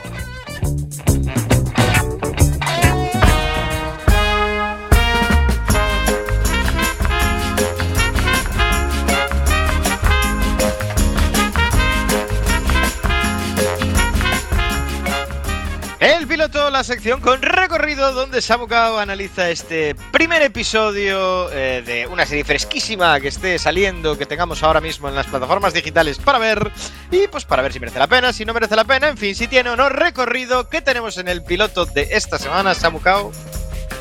[16.00, 22.26] El piloto, la sección con recorrido donde Samukao analiza este primer episodio eh, de una
[22.26, 26.72] serie fresquísima que esté saliendo, que tengamos ahora mismo en las plataformas digitales para ver
[27.12, 29.36] y pues para ver si merece la pena, si no merece la pena, en fin,
[29.36, 30.70] si tiene o no recorrido.
[30.70, 33.34] ¿Qué tenemos en el piloto de esta semana, Samukao?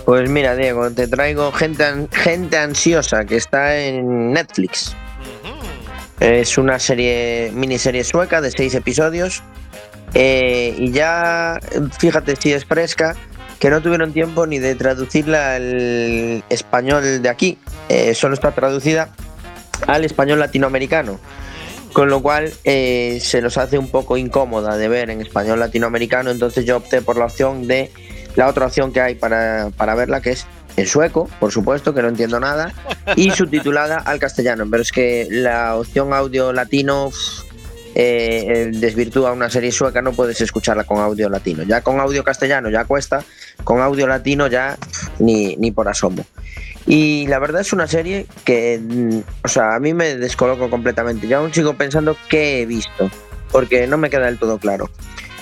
[0.04, 4.94] Pues mira, Diego, te traigo gente, gente ansiosa que está en Netflix.
[6.20, 9.42] Es una serie, miniserie sueca de seis episodios.
[10.14, 11.60] Eh, y ya,
[11.98, 13.16] fíjate si es fresca,
[13.58, 17.58] que no tuvieron tiempo ni de traducirla al español de aquí.
[17.88, 19.10] Eh, solo está traducida
[19.86, 21.18] al español latinoamericano.
[21.92, 26.30] Con lo cual eh, se nos hace un poco incómoda de ver en español latinoamericano.
[26.30, 27.90] Entonces yo opté por la opción de
[28.36, 32.02] la otra opción que hay para, para verla, que es en sueco, por supuesto, que
[32.02, 32.72] no entiendo nada,
[33.16, 34.64] y subtitulada al castellano.
[34.70, 37.10] Pero es que la opción audio latino
[38.00, 41.64] eh, desvirtúa una serie sueca, no puedes escucharla con audio latino.
[41.64, 43.24] Ya con audio castellano ya cuesta,
[43.64, 44.78] con audio latino ya
[45.18, 46.24] ni, ni por asomo.
[46.86, 51.26] Y la verdad es una serie que, mm, o sea, a mí me descoloco completamente.
[51.26, 53.10] Yo aún sigo pensando qué he visto,
[53.50, 54.88] porque no me queda del todo claro.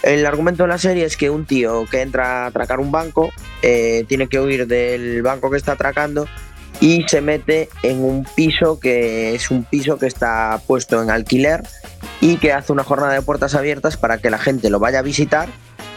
[0.03, 3.33] El argumento de la serie es que un tío que entra a atracar un banco
[3.61, 6.27] eh, tiene que huir del banco que está atracando
[6.81, 11.63] y se mete en un piso que es un piso que está puesto en alquiler
[12.27, 15.03] y que hace una jornada de puertas abiertas para que la gente lo vaya a
[15.03, 15.49] visitar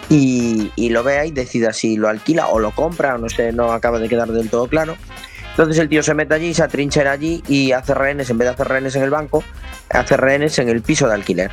[0.10, 3.98] y, lo vea y decida si lo alquila o lo compra, no sé, no acaba
[3.98, 4.96] de quedar del todo claro.
[5.50, 8.54] Entonces el tío se mete allí, se atrinchera allí y hace rehenes, en vez de
[8.54, 9.44] hacer rehenes en el banco,
[9.90, 11.50] hace rehenes en el piso de alquiler.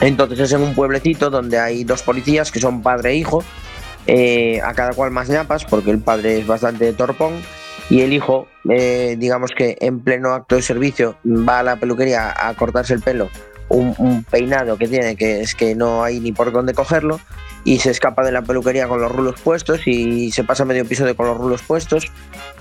[0.00, 3.44] Entonces es en un pueblecito donde hay dos policías que son padre e hijo,
[4.06, 7.42] eh, a cada cual más ñapas, porque el padre es bastante torpón
[7.90, 12.34] y el hijo, eh, digamos que en pleno acto de servicio, va a la peluquería
[12.34, 13.28] a cortarse el pelo,
[13.72, 17.20] un, peinado que tiene que es que no hay ni por dónde cogerlo,
[17.64, 21.16] y se escapa de la peluquería con los rulos puestos y se pasa medio episodio
[21.16, 22.10] con los rulos puestos.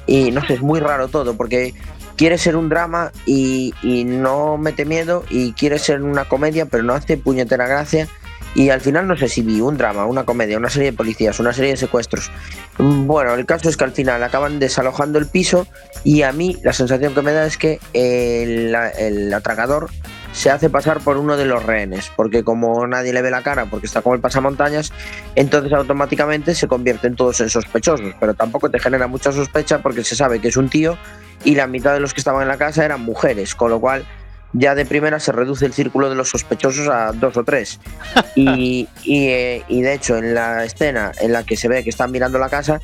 [0.06, 1.74] Y no sé, es muy raro todo, porque
[2.16, 6.84] quiere ser un drama y, y no mete miedo, y quiere ser una comedia, pero
[6.84, 8.08] no hace puñetera gracia.
[8.54, 11.40] Y al final no sé si vi un drama, una comedia, una serie de policías,
[11.40, 12.30] una serie de secuestros.
[12.78, 15.68] Bueno, el caso es que al final acaban desalojando el piso
[16.04, 19.90] y a mí la sensación que me da es que el, el atracador
[20.32, 23.66] se hace pasar por uno de los rehenes, porque como nadie le ve la cara
[23.66, 24.92] porque está con el pasamontañas,
[25.36, 30.16] entonces automáticamente se convierten todos en sospechosos, pero tampoco te genera mucha sospecha porque se
[30.16, 30.98] sabe que es un tío
[31.44, 34.06] y la mitad de los que estaban en la casa eran mujeres, con lo cual
[34.54, 37.80] ya de primera se reduce el círculo de los sospechosos a dos o tres.
[38.34, 41.90] Y, y, eh, y de hecho, en la escena en la que se ve que
[41.90, 42.80] están mirando la casa,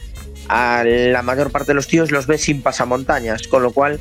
[0.49, 3.99] a la mayor parte de los tíos los ves sin pasamontañas, con lo cual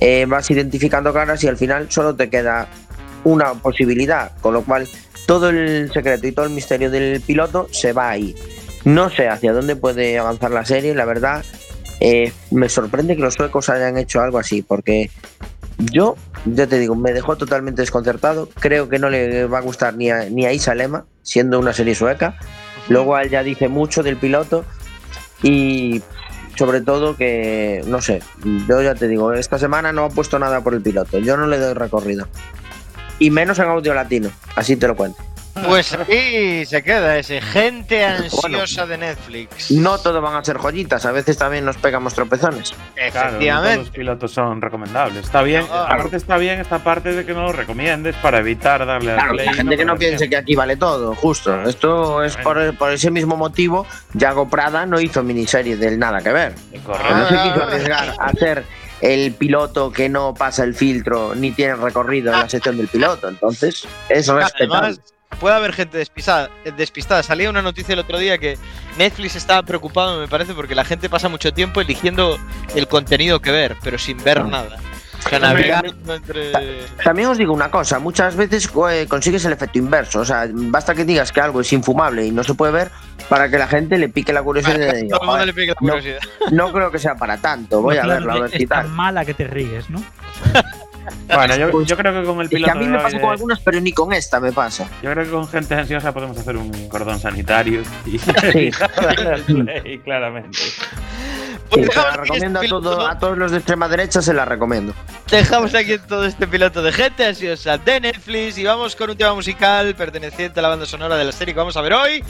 [0.00, 2.68] eh, vas identificando caras y al final solo te queda
[3.24, 4.88] una posibilidad, con lo cual
[5.26, 8.34] todo el secreto y todo el misterio del piloto se va ahí.
[8.84, 11.44] No sé hacia dónde puede avanzar la serie, la verdad.
[12.00, 15.10] eh, me sorprende que los suecos hayan hecho algo así, porque
[15.78, 18.48] yo, ya te digo, me dejó totalmente desconcertado.
[18.60, 21.72] Creo que no le va a gustar ni a, ni a Isa Lema, siendo una
[21.72, 22.36] serie sueca.
[22.88, 24.64] Luego ya dice mucho del piloto
[25.42, 26.02] y
[26.56, 28.22] sobre todo que, no sé,
[28.68, 31.18] yo ya te digo, esta semana no ha puesto nada por el piloto.
[31.18, 32.28] Yo no le doy recorrido.
[33.18, 35.22] Y menos en audio latino, así te lo cuento.
[35.68, 39.70] Pues ahí se queda ese gente ansiosa de Netflix.
[39.70, 42.70] No todo van a ser joyitas, a veces también nos pegamos tropezones.
[42.72, 43.78] Claro, no todos Efectivamente.
[43.78, 45.24] los pilotos son recomendables.
[45.24, 45.94] Está bien, Claro.
[45.94, 49.32] aparte está bien esta parte de que no lo recomiendes para evitar darle al Claro,
[49.34, 49.46] play.
[49.46, 51.62] la gente que no piense que aquí vale todo, justo.
[51.62, 53.86] Esto es por, por ese mismo motivo.
[54.14, 56.54] Yago Prada no hizo miniserie del nada que ver.
[56.72, 58.64] Que no se quiso arriesgar a ser
[59.04, 63.28] el piloto que no pasa el filtro ni tiene recorrido en la sección del piloto.
[63.28, 64.78] Entonces, es respetable.
[64.78, 65.00] Además,
[65.38, 67.22] puede haber gente despistada, despistada.
[67.22, 68.56] Salía una noticia el otro día que
[68.96, 72.38] Netflix estaba preocupado, me parece, porque la gente pasa mucho tiempo eligiendo
[72.74, 74.78] el contenido que ver, pero sin ver nada.
[77.02, 80.20] También os digo una cosa, muchas veces eh, consigues el efecto inverso.
[80.20, 82.90] O sea, basta que digas que algo es infumable y no se puede ver
[83.28, 84.76] para que la gente le pique la curiosidad
[85.08, 85.92] Todo mundo "Joder, le pica la no.
[85.94, 86.18] curiosidad.
[86.52, 88.82] no creo que sea para tanto, voy a Claro, verlo, a ver es si tal.
[88.86, 90.02] tan mala que te ríes, ¿no?
[91.34, 93.20] Bueno, yo, Pues, yo creo que con el Es que piloto a mí me pasa
[93.20, 94.88] con algunas, pero ni con esta me pasa.
[95.02, 98.70] Yo creo que con gente ansiosa podemos hacer un cordón sanitario y Sí.
[99.46, 100.58] play, claramente.
[101.74, 104.32] Pues Sí, la aquí recomiendo a, este todo- a todos los de extrema derecha, se
[104.34, 104.94] la recomiendo.
[105.30, 109.34] Dejamos aquí todo este piloto de gente ansiosa de Netflix y vamos con un tema
[109.34, 112.22] musical perteneciente a la banda sonora de la serie que vamos a ver hoy.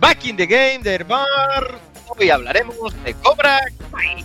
[0.00, 1.78] Back in the Game de Bar.
[2.06, 3.58] Hoy hablaremos de Cobra
[3.92, 4.24] Kai.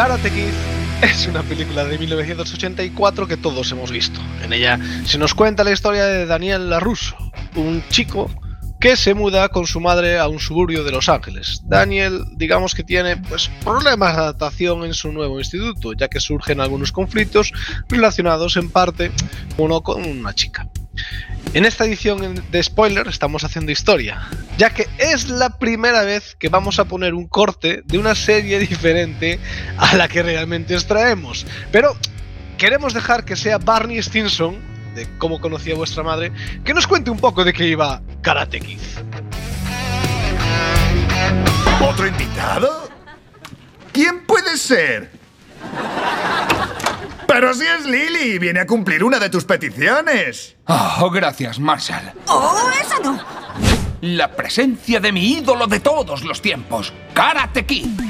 [0.00, 0.54] Karate Kid
[1.02, 4.18] es una película de 1984 que todos hemos visto.
[4.42, 7.18] En ella se nos cuenta la historia de Daniel LaRusso,
[7.54, 8.30] un chico
[8.80, 11.60] que se muda con su madre a un suburbio de Los Ángeles.
[11.64, 16.62] Daniel, digamos que tiene pues problemas de adaptación en su nuevo instituto, ya que surgen
[16.62, 17.52] algunos conflictos
[17.90, 19.12] relacionados en parte
[19.58, 20.66] uno con una chica.
[21.52, 24.22] En esta edición de spoiler estamos haciendo historia,
[24.60, 28.58] ya que es la primera vez que vamos a poner un corte de una serie
[28.58, 29.40] diferente
[29.78, 31.46] a la que realmente os traemos.
[31.72, 31.96] Pero
[32.58, 34.58] queremos dejar que sea Barney Stinson,
[34.94, 36.30] de cómo conocía vuestra madre,
[36.62, 38.80] que nos cuente un poco de qué iba Karate Kid.
[41.80, 42.90] ¿Otro invitado?
[43.94, 45.10] ¿Quién puede ser?
[47.26, 50.56] Pero si es Lily, viene a cumplir una de tus peticiones.
[50.66, 52.12] Oh, gracias, Marshall.
[52.26, 53.39] ¡Oh, esa no!
[54.00, 58.00] La presencia de mi ídolo de todos los tiempos, Karate Kid.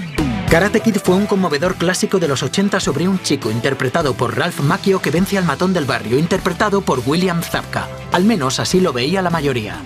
[0.49, 4.61] Karate Kid fue un conmovedor clásico de los 80 sobre un chico interpretado por Ralph
[4.61, 7.89] Macchio que vence al matón del barrio, interpretado por William Zabka.
[8.13, 9.79] Al menos así lo veía la mayoría.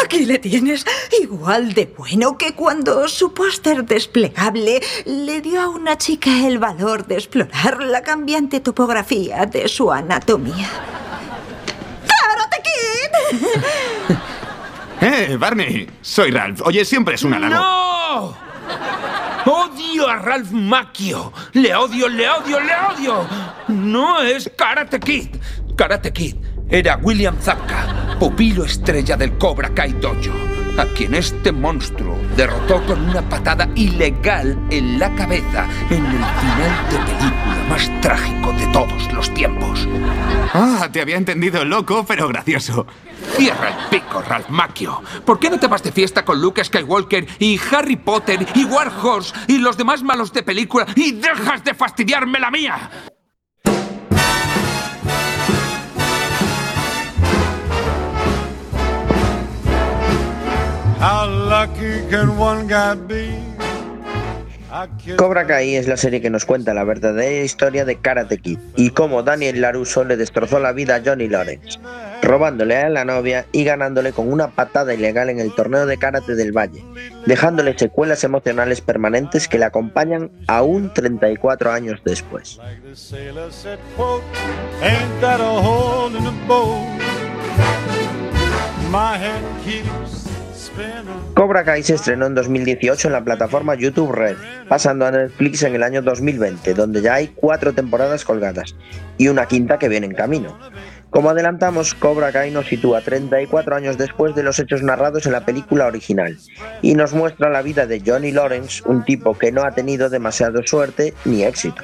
[0.00, 0.86] Aquí le tienes,
[1.20, 7.08] igual de bueno que cuando su póster desplegable le dio a una chica el valor
[7.08, 10.68] de explorar la cambiante topografía de su anatomía.
[12.06, 14.16] ¡Karate Kid!
[15.00, 16.60] Eh, Barney, soy Ralph.
[16.64, 17.54] Oye, siempre es un halago.
[17.54, 18.50] ¡No!
[19.46, 21.32] ¡Odio a Ralph Macchio!
[21.54, 23.26] ¡Le odio, le odio, le odio!
[23.68, 25.36] No es Karate Kid.
[25.76, 26.36] Karate Kid
[26.68, 30.32] era William Zabka, pupilo estrella del Cobra Kai Dojo,
[30.80, 36.90] a quien este monstruo derrotó con una patada ilegal en la cabeza en el final
[36.90, 39.86] de película más trágico de todos los tiempos.
[40.54, 42.86] Ah, te había entendido loco, pero gracioso.
[43.36, 45.02] Cierra el pico, Ralph Macchio.
[45.26, 49.34] ¿Por qué no te vas de fiesta con Luke Skywalker y Harry Potter y Warhorse
[49.48, 52.90] y los demás malos de película y dejas de fastidiarme la mía?
[65.16, 68.90] Cobra Kai es la serie que nos cuenta la verdadera historia de Karate Kid y
[68.90, 71.78] cómo Daniel LaRusso le destrozó la vida a Johnny Lawrence,
[72.20, 76.34] robándole a la novia y ganándole con una patada ilegal en el torneo de karate
[76.34, 76.84] del Valle,
[77.24, 82.60] dejándole secuelas emocionales permanentes que le acompañan aún 34 años después.
[91.34, 94.36] Cobra Kai se estrenó en 2018 en la plataforma YouTube Red,
[94.68, 98.76] pasando a Netflix en el año 2020, donde ya hay cuatro temporadas colgadas
[99.16, 100.58] y una quinta que viene en camino.
[101.08, 105.44] Como adelantamos, Cobra Kai nos sitúa 34 años después de los hechos narrados en la
[105.44, 106.36] película original
[106.82, 110.60] y nos muestra la vida de Johnny Lawrence, un tipo que no ha tenido demasiada
[110.64, 111.82] suerte ni éxito.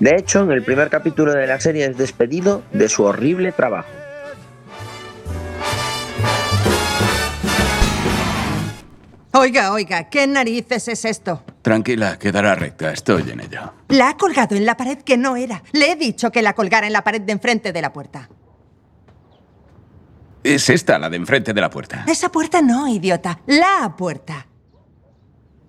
[0.00, 3.88] De hecho, en el primer capítulo de la serie es despedido de su horrible trabajo.
[9.32, 11.44] Oiga, oiga, ¿qué narices es esto?
[11.60, 13.72] Tranquila, quedará recta, estoy en ello.
[13.88, 15.62] La ha colgado en la pared que no era.
[15.72, 18.28] Le he dicho que la colgara en la pared de enfrente de la puerta.
[20.42, 22.04] Es esta, la de enfrente de la puerta.
[22.08, 23.40] Esa puerta no, idiota.
[23.46, 24.46] La puerta.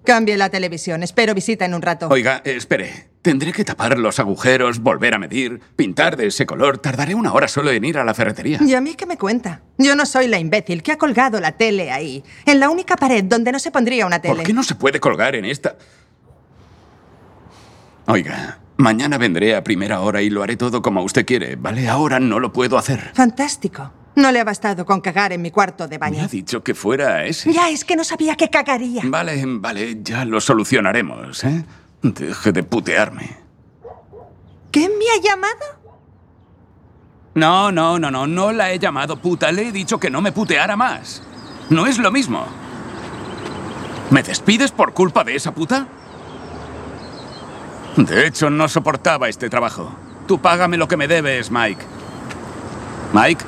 [0.04, 1.04] Cambie la televisión.
[1.04, 2.08] Espero visita en un rato.
[2.10, 3.10] Oiga, espere.
[3.22, 6.78] Tendré que tapar los agujeros, volver a medir, pintar de ese color.
[6.78, 8.60] Tardaré una hora solo en ir a la ferretería.
[8.66, 9.62] ¿Y a mí qué me cuenta?
[9.78, 13.26] Yo no soy la imbécil que ha colgado la tele ahí, en la única pared
[13.26, 14.36] donde no se pondría una tele.
[14.36, 15.76] ¿Por qué no se puede colgar en esta?
[18.08, 21.90] Oiga, mañana vendré a primera hora y lo haré todo como usted quiere, ¿vale?
[21.90, 23.12] Ahora no lo puedo hacer.
[23.14, 23.92] Fantástico.
[24.16, 26.24] No le ha bastado con cagar en mi cuarto de Me baño.
[26.24, 27.54] ha dicho que fuera ese.
[27.54, 29.02] Ya es que no sabía que cagaría.
[29.06, 31.64] Vale, vale, ya lo solucionaremos, ¿eh?
[32.02, 33.38] Deje de putearme.
[34.72, 35.80] ¿Qué me ha llamado?
[37.36, 39.52] No, no, no, no, no la he llamado puta.
[39.52, 41.22] Le he dicho que no me puteara más.
[41.70, 42.46] No es lo mismo.
[44.10, 45.88] ¿Me despides por culpa de esa puta?
[47.96, 49.94] De hecho, no soportaba este trabajo.
[50.28, 51.84] Tú págame lo que me debes, Mike.
[53.14, 53.46] Mike.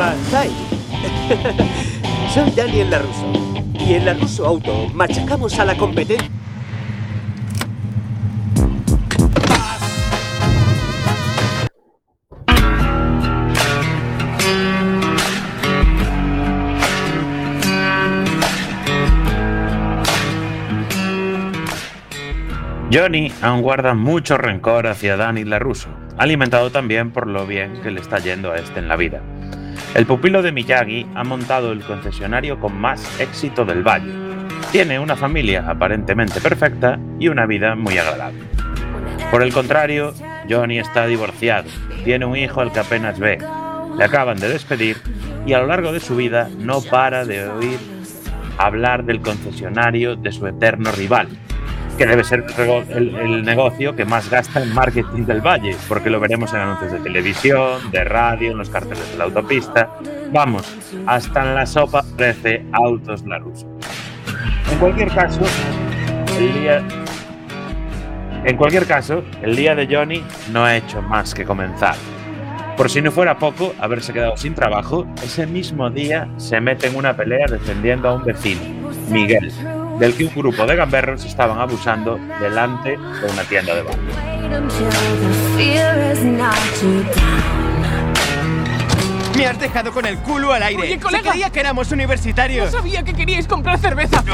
[0.00, 0.48] Banzai.
[2.32, 3.32] Soy Daniel Laruso.
[3.74, 6.30] Y en Laruso Auto machacamos a la competencia.
[22.90, 28.00] Johnny aún guarda mucho rencor hacia Danny LaRusso, alimentado también por lo bien que le
[28.00, 29.22] está yendo a este en la vida.
[29.94, 34.12] El pupilo de Miyagi ha montado el concesionario con más éxito del valle.
[34.70, 38.40] Tiene una familia aparentemente perfecta y una vida muy agradable.
[39.32, 40.14] Por el contrario,
[40.48, 41.68] Johnny está divorciado,
[42.04, 43.38] tiene un hijo al que apenas ve,
[43.96, 44.96] le acaban de despedir
[45.44, 47.78] y a lo largo de su vida no para de oír
[48.58, 51.28] hablar del concesionario de su eterno rival,
[52.00, 56.18] que debe ser el el, negocio que más gasta en marketing del Valle, porque lo
[56.18, 59.90] veremos en anuncios de televisión, de radio, en los carteles de la autopista.
[60.32, 60.64] Vamos,
[61.06, 63.66] hasta en la sopa aparece Autos Laruso.
[64.72, 65.42] En cualquier caso,
[66.38, 66.82] el día.
[68.46, 71.96] En cualquier caso, el día de Johnny no ha hecho más que comenzar.
[72.78, 76.96] Por si no fuera poco haberse quedado sin trabajo, ese mismo día se mete en
[76.96, 78.62] una pelea defendiendo a un vecino,
[79.10, 79.52] Miguel,
[80.00, 84.14] del que un grupo de gamberros estaban abusando delante de una tienda de barrio.
[89.36, 90.82] Me has dejado con el culo al aire.
[90.82, 91.30] Oye, Se colega.
[91.30, 92.72] creía que éramos universitarios.
[92.72, 94.22] No sabía que queríais comprar cerveza.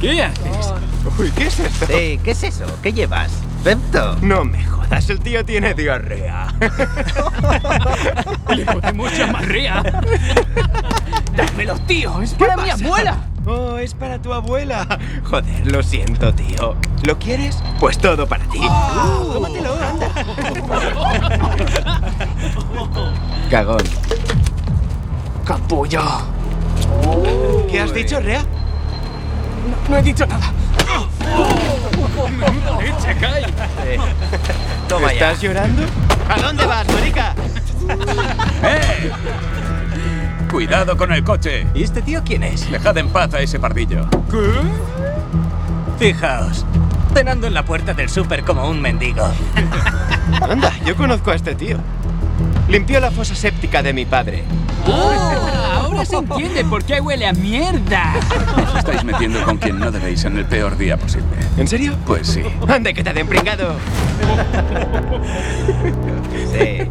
[0.00, 0.72] ¿Qué haces?
[1.18, 1.86] Uy, ¿qué es esto?
[1.88, 2.64] Eh, ¿Qué es eso?
[2.82, 3.30] ¿Qué llevas?
[4.22, 6.52] No me jodas, el tío tiene diarrea.
[8.56, 9.84] Le pone mucha marrea.
[11.36, 12.20] Dámelo, tío.
[12.20, 13.18] Es para mi abuela.
[13.46, 14.98] Oh, es para tu abuela.
[15.22, 16.74] Joder, lo siento, tío.
[17.04, 17.62] ¿Lo quieres?
[17.78, 18.58] Pues todo para ti.
[18.58, 20.08] Uh, tómatelo, anda.
[23.48, 23.84] Cagón.
[25.44, 26.02] Capullo.
[27.70, 28.42] ¿Qué has dicho, Rea?
[28.42, 30.52] No, no he dicho nada.
[32.80, 33.44] ¡Leche, cae!
[34.88, 35.12] Toma ya.
[35.12, 35.82] ¿Estás llorando?
[36.28, 37.34] ¿A dónde vas, marica?
[38.62, 39.10] ¡Eh!
[40.50, 41.66] Cuidado con el coche.
[41.74, 42.70] ¿Y este tío quién es?
[42.70, 44.06] Dejad en paz a ese pardillo.
[45.98, 46.66] Fijaos,
[47.14, 49.26] cenando en la puerta del súper como un mendigo.
[50.42, 51.78] Anda, yo conozco a este tío.
[52.68, 54.44] Limpió la fosa séptica de mi padre.
[54.86, 58.14] Ah, ahora se entiende por qué huele a mierda.
[58.66, 61.36] Os estáis metiendo con quien no debéis en el peor día posible.
[61.56, 61.94] ¿En serio?
[62.06, 62.42] Pues sí.
[62.68, 63.76] ¡Ande, que te den pringado!
[66.52, 66.88] Sí.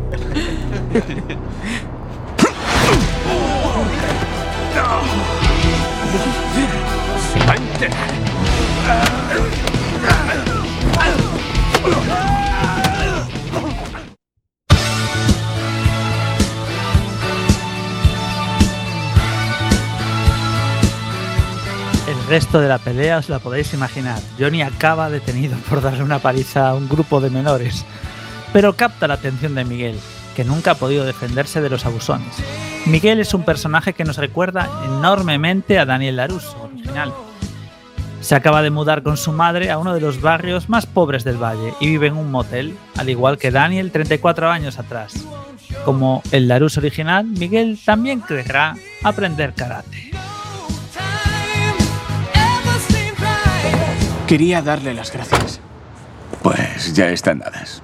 [11.83, 12.40] El
[22.31, 24.17] resto de la pelea os la podéis imaginar.
[24.39, 27.83] Johnny acaba detenido por darle una paliza a un grupo de menores,
[28.53, 29.99] pero capta la atención de Miguel,
[30.33, 32.33] que nunca ha podido defenderse de los abusones.
[32.85, 37.11] Miguel es un personaje que nos recuerda enormemente a Daniel Laruso, original.
[38.21, 41.35] Se acaba de mudar con su madre a uno de los barrios más pobres del
[41.35, 45.15] valle y vive en un motel, al igual que Daniel 34 años atrás.
[45.83, 50.10] Como el Laruso original, Miguel también querrá aprender karate.
[54.31, 55.59] Quería darle las gracias.
[56.41, 57.81] Pues ya están dadas.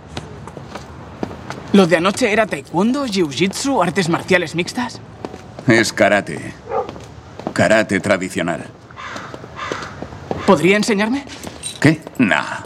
[1.73, 5.01] ¿Lo de anoche era taekwondo, jiu-jitsu, artes marciales mixtas?
[5.67, 6.53] Es karate.
[7.51, 8.63] Karate tradicional.
[10.45, 11.25] ¿Podría enseñarme?
[11.81, 11.99] ¿Qué?
[12.17, 12.61] Nah.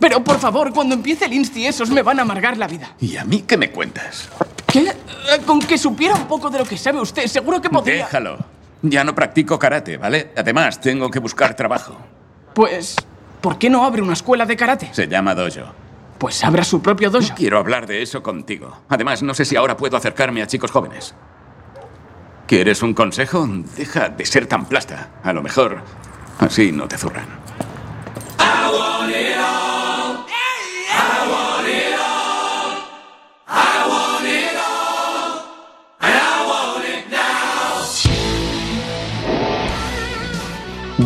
[0.00, 2.96] Pero por favor, cuando empiece el insti esos me van a amargar la vida.
[2.98, 4.28] ¿Y a mí qué me cuentas?
[4.66, 4.88] ¿Qué?
[4.88, 4.94] Eh,
[5.46, 8.06] Con que supiera un poco de lo que sabe usted, seguro que podría.
[8.06, 8.38] Déjalo.
[8.82, 10.32] Ya no practico karate, ¿vale?
[10.36, 11.96] Además, tengo que buscar trabajo.
[12.54, 12.96] Pues,
[13.40, 14.88] ¿por qué no abre una escuela de karate?
[14.92, 15.72] Se llama dojo.
[16.18, 17.28] Pues abra su propio dojo.
[17.28, 18.82] No quiero hablar de eso contigo.
[18.88, 21.14] Además, no sé si ahora puedo acercarme a chicos jóvenes.
[22.46, 23.46] ¿Quieres un consejo?
[23.76, 25.10] Deja de ser tan plasta.
[25.22, 25.78] A lo mejor
[26.38, 27.26] así no te zurran.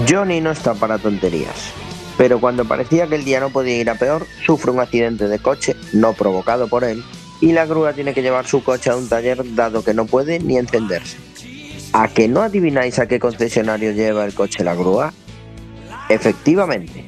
[0.08, 1.70] Johnny no está para tonterías,
[2.16, 5.38] pero cuando parecía que el día no podía ir a peor, sufre un accidente de
[5.38, 7.04] coche no provocado por él
[7.42, 10.38] y la grúa tiene que llevar su coche a un taller dado que no puede
[10.40, 11.18] ni encenderse.
[11.92, 15.12] ¿A que no adivináis a qué concesionario lleva el coche la grúa?
[16.08, 17.04] Efectivamente.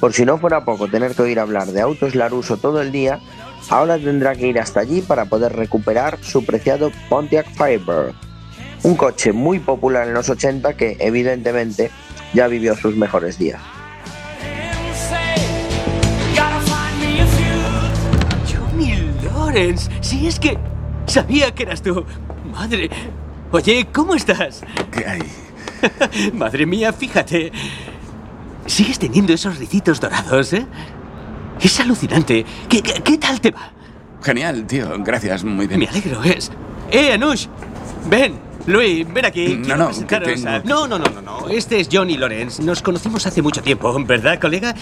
[0.00, 3.20] Por si no fuera poco tener que oír hablar de autos Laruso todo el día,
[3.68, 8.14] ahora tendrá que ir hasta allí para poder recuperar su preciado Pontiac Firebird,
[8.82, 11.90] un coche muy popular en los 80 que evidentemente
[12.32, 13.60] ya vivió sus mejores días.
[18.46, 20.58] Johnny Lawrence, si es que
[21.06, 22.04] sabía que eras tú.
[22.52, 22.90] Madre.
[23.52, 24.62] Oye, ¿cómo estás?
[24.92, 25.22] ¿Qué hay?
[26.32, 27.52] Madre mía, fíjate.
[28.66, 30.66] Sigues teniendo esos ricitos dorados, ¿eh?
[31.60, 32.44] Es alucinante.
[32.68, 33.72] ¿Qué, qué, qué tal te va?
[34.22, 34.88] Genial, tío.
[34.98, 35.80] Gracias, muy bien.
[35.80, 36.50] Me alegro, es.
[36.90, 37.46] ¡Eh, Anush!
[38.08, 39.54] Ven, Luis, ven aquí.
[39.56, 41.48] No, quiero no, presentaros a- que- No, no, no, no, no.
[41.48, 42.62] Este es Johnny Lawrence.
[42.62, 44.74] Nos conocimos hace mucho tiempo, ¿verdad, colega?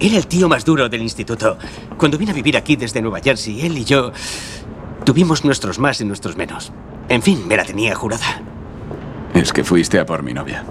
[0.00, 1.58] Era el tío más duro del instituto.
[1.96, 4.10] Cuando vine a vivir aquí desde Nueva Jersey, él y yo
[5.04, 6.72] tuvimos nuestros más y nuestros menos.
[7.08, 8.42] En fin, me la tenía jurada.
[9.34, 10.64] Es que fuiste a por mi novia.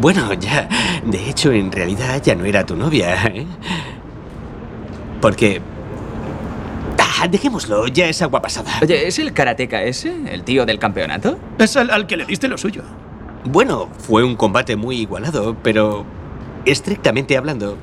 [0.00, 0.68] Bueno, ya.
[1.06, 3.46] De hecho, en realidad ya no era tu novia, ¿eh?
[5.20, 5.60] Porque.
[6.98, 8.70] Ah, dejémoslo, ya es agua pasada.
[8.82, 10.14] Oye, ¿es el karateca ese?
[10.30, 11.38] ¿El tío del campeonato?
[11.58, 12.82] Es al, al que le diste lo suyo.
[13.44, 16.04] Bueno, fue un combate muy igualado, pero.
[16.64, 17.78] estrictamente hablando.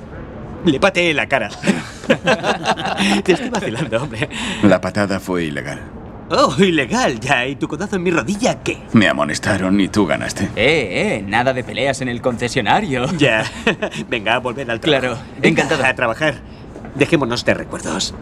[0.65, 1.49] Le pateé la cara.
[3.23, 4.29] Te estoy vacilando, hombre.
[4.63, 5.81] La patada fue ilegal.
[6.29, 7.45] Oh, ilegal, ya.
[7.47, 8.77] ¿Y tu codazo en mi rodilla qué?
[8.93, 10.45] Me amonestaron y tú ganaste.
[10.55, 13.05] Eh, eh, nada de peleas en el concesionario.
[13.17, 13.43] Ya.
[14.09, 15.01] Venga, a volver al trabajo.
[15.01, 15.83] Claro, Venga, encantado.
[15.85, 16.35] A trabajar.
[16.95, 18.13] Dejémonos de recuerdos.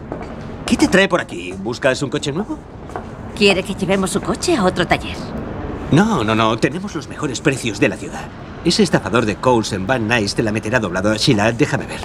[0.70, 1.52] ¿Qué te trae por aquí?
[1.52, 2.56] ¿Buscas un coche nuevo?
[3.36, 5.16] ¿Quiere que llevemos su coche a otro taller?
[5.90, 6.56] No, no, no.
[6.58, 8.28] Tenemos los mejores precios de la ciudad.
[8.64, 11.12] Ese estafador de Coles en Van Nuys te la meterá doblado.
[11.16, 11.98] Sheila, déjame ver.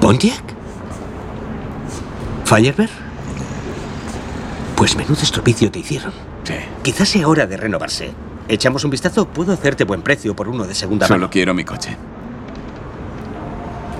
[0.00, 0.44] ¿Pontiac?
[2.44, 2.90] ¿Firebird?
[4.76, 6.12] Pues menudo estropicio te hicieron.
[6.44, 6.54] Sí.
[6.82, 8.12] Quizás sea hora de renovarse.
[8.46, 9.26] ¿Echamos un vistazo?
[9.26, 11.30] Puedo hacerte buen precio por uno de segunda Solo mano.
[11.30, 11.96] quiero mi coche.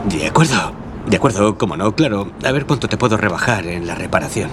[0.09, 0.84] De acuerdo.
[1.09, 2.31] De acuerdo, como no, claro.
[2.45, 4.51] A ver cuánto te puedo rebajar en la reparación.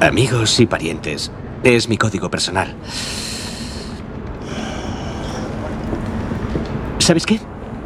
[0.00, 1.30] Amigos y parientes.
[1.62, 2.74] Es mi código personal.
[6.98, 7.40] ¿Sabes qué?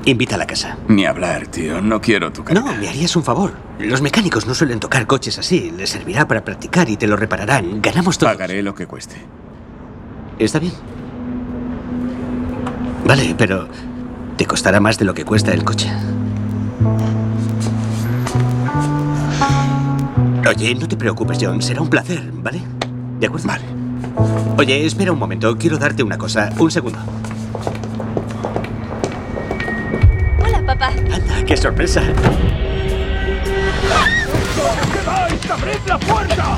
[0.04, 0.76] Invita a la casa.
[0.88, 1.80] Ni hablar, tío.
[1.80, 2.60] No quiero tu cara.
[2.60, 3.52] No, me harías un favor.
[3.78, 5.72] Los mecánicos no suelen tocar coches así.
[5.76, 7.80] Les servirá para practicar y te lo repararán.
[7.80, 8.32] Ganamos todos.
[8.32, 9.16] Pagaré lo que cueste.
[10.38, 10.72] ¿Está bien?
[13.06, 13.68] Vale, pero
[14.36, 15.90] te costará más de lo que cuesta el coche.
[20.48, 21.62] Oye, no te preocupes, John.
[21.62, 22.60] Será un placer, ¿vale?
[23.20, 23.46] ¿De acuerdo?
[23.46, 23.64] Vale.
[24.58, 25.56] Oye, espera un momento.
[25.56, 26.50] Quiero darte una cosa.
[26.58, 26.98] Un segundo.
[30.44, 30.88] Hola, papá.
[30.88, 32.02] Anda, qué sorpresa.
[35.50, 36.56] ¡Abrid la puerta!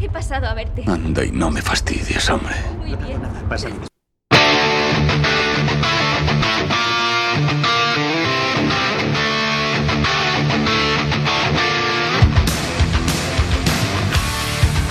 [0.00, 0.82] He pasado a verte.
[0.86, 2.54] Anda y no me fastidies, hombre.
[2.78, 3.20] Muy bien.
[3.48, 3.68] Pasa.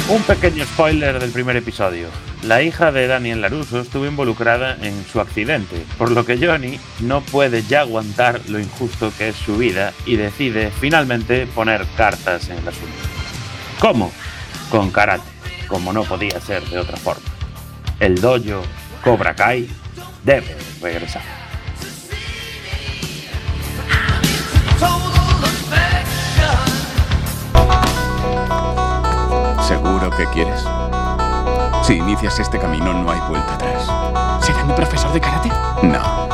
[0.09, 2.07] Un pequeño spoiler del primer episodio.
[2.43, 7.19] La hija de Daniel Laruso estuvo involucrada en su accidente, por lo que Johnny no
[7.19, 12.59] puede ya aguantar lo injusto que es su vida y decide finalmente poner cartas en
[12.59, 12.95] el asunto.
[13.81, 14.13] ¿Cómo?
[14.69, 15.27] Con karate,
[15.67, 17.27] como no podía ser de otra forma.
[17.99, 18.63] El dojo
[19.03, 19.67] Cobra Kai
[20.23, 21.23] debe regresar.
[29.87, 30.65] ¿Seguro que quieres?
[31.83, 33.89] Si inicias este camino no hay vuelta atrás.
[34.45, 35.49] ¿Será mi profesor de karate?
[35.81, 36.27] No.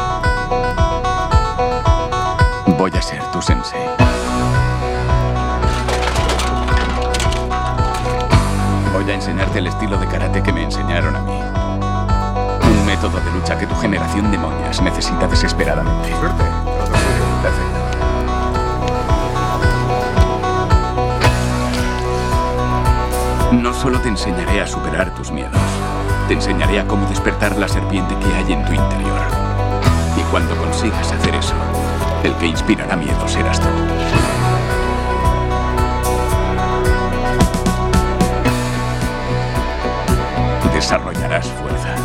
[2.76, 3.80] Voy a ser tu sensei.
[8.91, 11.39] Voy a enseñarte el estilo de karate que me enseñaron a mí.
[12.72, 16.10] Un método de lucha que tu generación de moñas necesita desesperadamente.
[16.18, 16.43] Suerte.
[17.43, 17.83] Perfecto.
[23.62, 25.62] No solo te enseñaré a superar tus miedos,
[26.28, 29.22] te enseñaré a cómo despertar la serpiente que hay en tu interior.
[30.18, 31.54] Y cuando consigas hacer eso,
[32.24, 33.68] el que inspirará miedo serás tú.
[40.74, 41.95] Desarrollarás fuerza.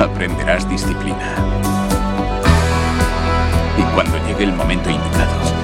[0.00, 1.36] Aprenderás disciplina.
[3.78, 5.59] Y cuando llegue el momento indicado,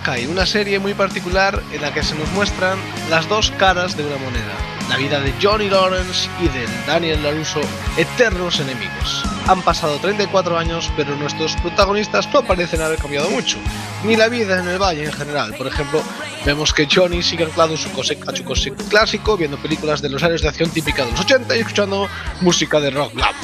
[0.00, 2.78] Cobra Kai, una serie muy particular en la que se nos muestran
[3.08, 4.52] las dos caras de una moneda,
[4.88, 7.60] la vida de Johnny Lawrence y de Daniel LaRusso,
[7.96, 9.24] eternos enemigos.
[9.46, 13.58] Han pasado 34 años, pero nuestros protagonistas no parecen haber cambiado mucho,
[14.04, 15.54] ni la vida en el valle en general.
[15.54, 16.02] Por ejemplo,
[16.44, 20.42] vemos que Johnny sigue anclado su a su cose clásico, viendo películas de los años
[20.42, 22.08] de acción típica de los 80 y escuchando
[22.40, 23.34] música de rock glam.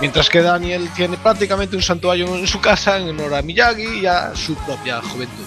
[0.00, 4.06] Mientras que Daniel tiene prácticamente un santuario en su casa en honor a Miyagi y
[4.06, 5.46] a su propia juventud.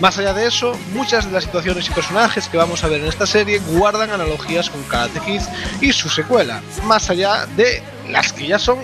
[0.00, 3.08] Más allá de eso, muchas de las situaciones y personajes que vamos a ver en
[3.08, 5.42] esta serie guardan analogías con Karate Kid
[5.80, 8.78] y su secuela, más allá de las que ya son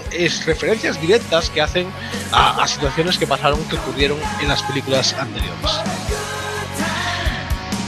[0.44, 1.86] referencias directas que hacen
[2.32, 5.70] a, a situaciones que pasaron, que ocurrieron en las películas anteriores.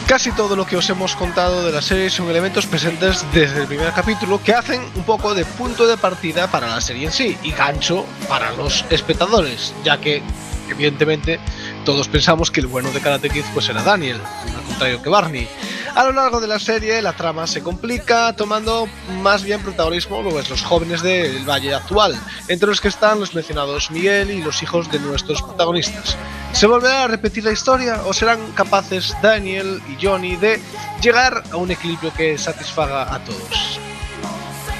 [0.07, 3.67] Casi todo lo que os hemos contado de la serie son elementos presentes desde el
[3.67, 7.37] primer capítulo que hacen un poco de punto de partida para la serie en sí
[7.43, 10.23] y gancho para los espectadores, ya que
[10.71, 11.39] evidentemente
[11.85, 14.21] todos pensamos que el bueno de Karate Kid pues era Daniel,
[14.57, 15.49] al contrario que Barney.
[15.95, 18.87] A lo largo de la serie la trama se complica tomando
[19.23, 22.15] más bien protagonismo pues, los jóvenes del valle actual,
[22.49, 26.17] entre los que están los mencionados Miguel y los hijos de nuestros protagonistas.
[26.53, 30.61] ¿Se volverá a repetir la historia o serán capaces Daniel y Johnny de
[31.01, 33.81] llegar a un equilibrio que satisfaga a todos?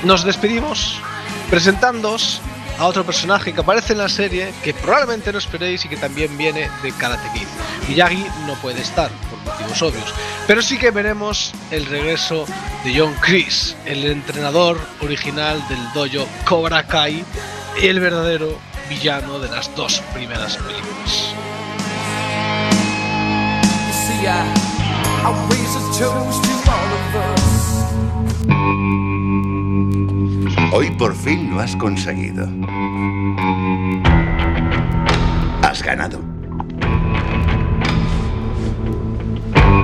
[0.05, 1.01] Nos despedimos
[1.49, 2.43] presentándoos
[2.79, 6.37] a otro personaje que aparece en la serie que probablemente no esperéis y que también
[6.37, 7.47] viene de Karate Kid.
[7.89, 10.15] Miyagi no puede estar por motivos obvios,
[10.47, 12.47] pero sí que veremos el regreso
[12.85, 17.25] de John Chris, el entrenador original del dojo Cobra Kai,
[17.81, 18.59] el verdadero
[18.89, 21.35] villano de las dos primeras películas.
[30.73, 32.49] Hoy por fin lo has conseguido.
[35.63, 36.21] Has ganado.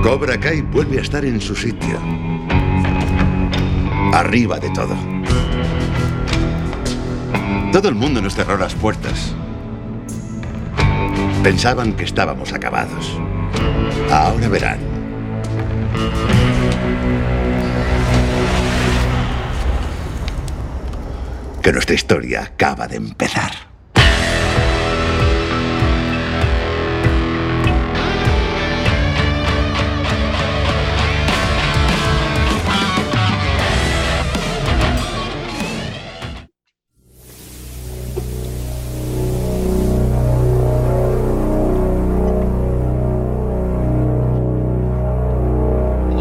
[0.03, 1.97] Cobra Kai vuelve a estar en su sitio.
[4.13, 4.95] Arriba de todo.
[7.71, 9.33] Todo el mundo nos cerró las puertas.
[11.41, 13.17] Pensaban que estábamos acabados.
[14.11, 14.79] Ahora verán.
[21.63, 23.53] Que nuestra historia acaba de empezar.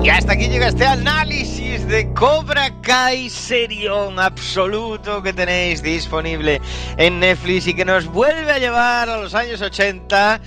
[0.05, 2.61] Y hasta aquí llega este análisis de Cobra
[2.93, 6.61] Kai serión absoluto que tenéis disponible
[6.99, 10.43] en Netflix y que nos vuelve a llevar a los años 80.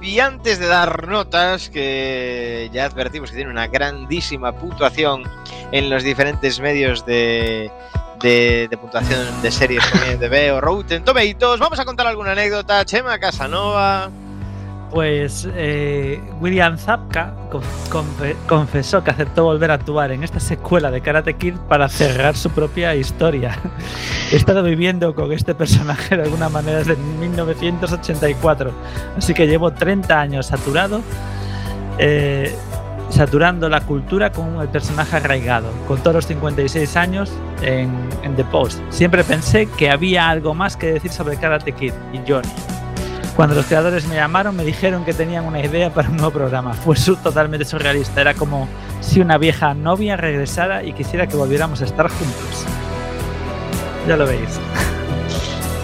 [0.00, 5.24] Y antes de dar notas, que ya advertimos que tiene una grandísima puntuación
[5.72, 7.70] en los diferentes medios de,
[8.22, 12.82] de, de puntuación de series como IMDb o Rotten Tomatoes, vamos a contar alguna anécdota.
[12.86, 14.08] Chema Casanova.
[14.90, 20.90] Pues eh, William Zapka conf- confe- confesó que aceptó volver a actuar en esta secuela
[20.90, 23.56] de Karate Kid para cerrar su propia historia.
[24.32, 28.72] He estado viviendo con este personaje de alguna manera desde 1984,
[29.16, 31.02] así que llevo 30 años saturado,
[31.98, 32.52] eh,
[33.10, 37.30] saturando la cultura con el personaje arraigado, con todos los 56 años
[37.62, 37.90] en
[38.34, 38.80] The Post.
[38.90, 42.48] Siempre pensé que había algo más que decir sobre Karate Kid y Johnny.
[43.36, 46.74] Cuando los creadores me llamaron me dijeron que tenían una idea para un nuevo programa.
[46.74, 48.20] Fue totalmente surrealista.
[48.20, 48.68] Era como
[49.00, 52.64] si una vieja novia regresara y quisiera que volviéramos a estar juntos.
[54.06, 54.60] Ya lo veis.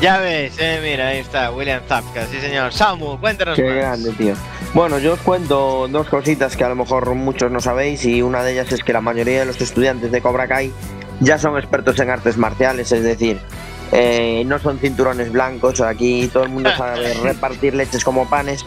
[0.03, 2.71] Ya ves, eh, mira, ahí está, William Zapka, sí señor.
[2.71, 3.75] Samu, cuéntanos Qué más.
[3.77, 4.35] grande, tío.
[4.75, 8.43] Bueno, yo os cuento dos cositas que a lo mejor muchos no sabéis y una
[8.43, 10.71] de ellas es que la mayoría de los estudiantes de Cobra Kai
[11.21, 13.41] ya son expertos en artes marciales, es decir,
[13.93, 18.65] eh, no son cinturones blancos, aquí todo el mundo sabe repartir leches como panes.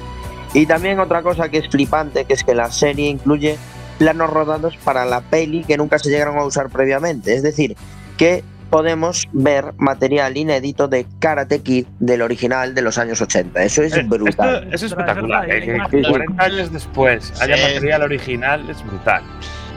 [0.53, 3.57] Y también otra cosa que es flipante, que es que la serie incluye
[3.99, 7.75] planos rodados para la peli que nunca se llegaron a usar previamente, es decir,
[8.17, 13.63] que podemos ver material inédito de Karate Kid del original de los años 80.
[13.63, 14.63] Eso es brutal.
[14.71, 15.49] Esto es espectacular.
[15.49, 16.01] eh, sí.
[16.07, 17.63] 40 años después haya Sí.
[17.73, 19.23] material original es brutal.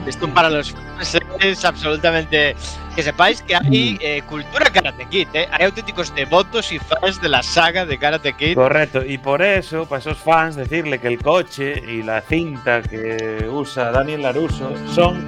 [0.06, 2.56] Esto para los fans es absolutamente.
[2.94, 5.48] Que sepáis que hay eh, cultura Karate Kid, ¿eh?
[5.50, 8.54] Hay auténticos devotos y fans de la saga de Karate Kid.
[8.54, 13.48] Correcto, y por eso, para esos fans, decirle que el coche y la cinta que
[13.50, 15.24] usa Daniel Laruso son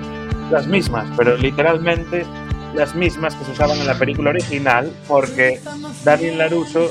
[0.51, 2.27] las mismas, pero literalmente
[2.75, 5.61] las mismas que se usaban en la película original, porque
[6.05, 6.91] Daniel Laruso,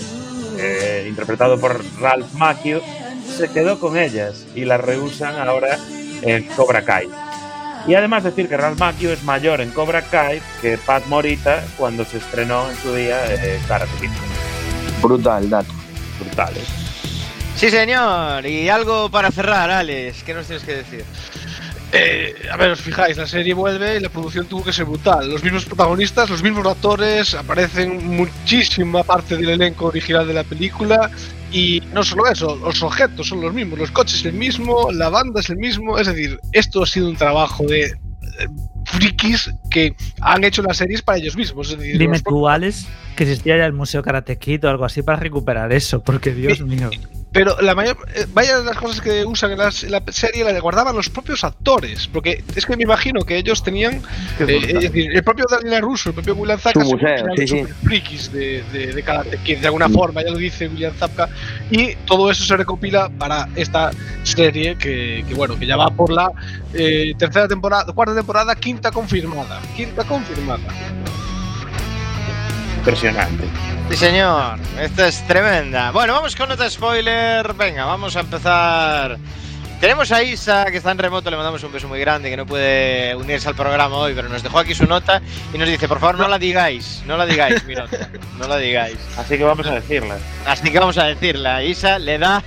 [0.57, 2.81] eh, interpretado por Ralph Macchio,
[3.27, 5.77] se quedó con ellas y las reusan ahora
[6.23, 7.09] en Cobra Kai.
[7.87, 12.05] Y además decir que Ralph Macchio es mayor en Cobra Kai que Pat Morita cuando
[12.05, 14.09] se estrenó en su día eh, Karate Kid.
[15.01, 15.73] Brutal dato.
[16.19, 16.63] Brutal, ¿eh?
[17.55, 18.45] Sí, señor.
[18.45, 20.23] Y algo para cerrar, Alex.
[20.23, 21.05] ¿Qué nos tienes que decir?
[21.91, 25.29] Eh, a ver, os fijáis, la serie vuelve y la producción tuvo que ser brutal.
[25.29, 31.11] Los mismos protagonistas, los mismos actores, aparecen muchísima parte del elenco original de la película.
[31.53, 35.09] Y no solo eso, los objetos son los mismos, los coches es el mismo, la
[35.09, 35.99] banda es el mismo.
[35.99, 37.93] Es decir, esto ha sido un trabajo de eh,
[38.85, 41.69] frikis que han hecho las series para ellos mismos.
[41.69, 45.03] Es decir, Dime tú, Alex, que existía ya el Museo Karate Kid o algo así
[45.03, 46.89] para recuperar eso, porque Dios mío.
[47.33, 50.43] Pero la mayor, eh, vaya de las cosas que usan en, las- en la serie
[50.45, 52.07] la guardaban los propios actores.
[52.07, 53.95] Porque es que me imagino que ellos tenían.
[54.39, 56.81] Eh, es decir, el propio Daniel Russo, el propio William Zapka,
[57.35, 57.63] sí, sí.
[57.83, 61.27] frikis de, de, de Karate Kid, de alguna forma, ya lo dice William Zapka.
[61.71, 63.89] Y todo eso se recopila para esta
[64.23, 66.29] serie que, que, bueno, que ya va por la
[66.73, 69.59] eh, tercera temporada, cuarta temporada, quinta confirmada.
[69.75, 70.61] Quinta confirmada.
[72.83, 73.45] Impresionante.
[73.91, 74.59] Sí, señor.
[74.77, 75.91] Esta es tremenda.
[75.91, 77.53] Bueno, vamos con nota spoiler.
[77.53, 79.17] Venga, vamos a empezar.
[79.79, 82.45] Tenemos a Isa, que está en remoto, le mandamos un beso muy grande, que no
[82.45, 85.21] puede unirse al programa hoy, pero nos dejó aquí su nota
[85.53, 88.57] y nos dice, por favor, no la digáis, no la digáis, mi nota, no la
[88.57, 88.97] digáis.
[89.17, 90.17] Así que vamos a decirla.
[90.45, 91.63] Así que vamos a decirla.
[91.63, 92.43] Isa le da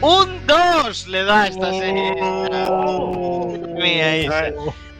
[0.00, 2.14] un 2, le da a esta serie.
[3.76, 4.46] Mía, Isa.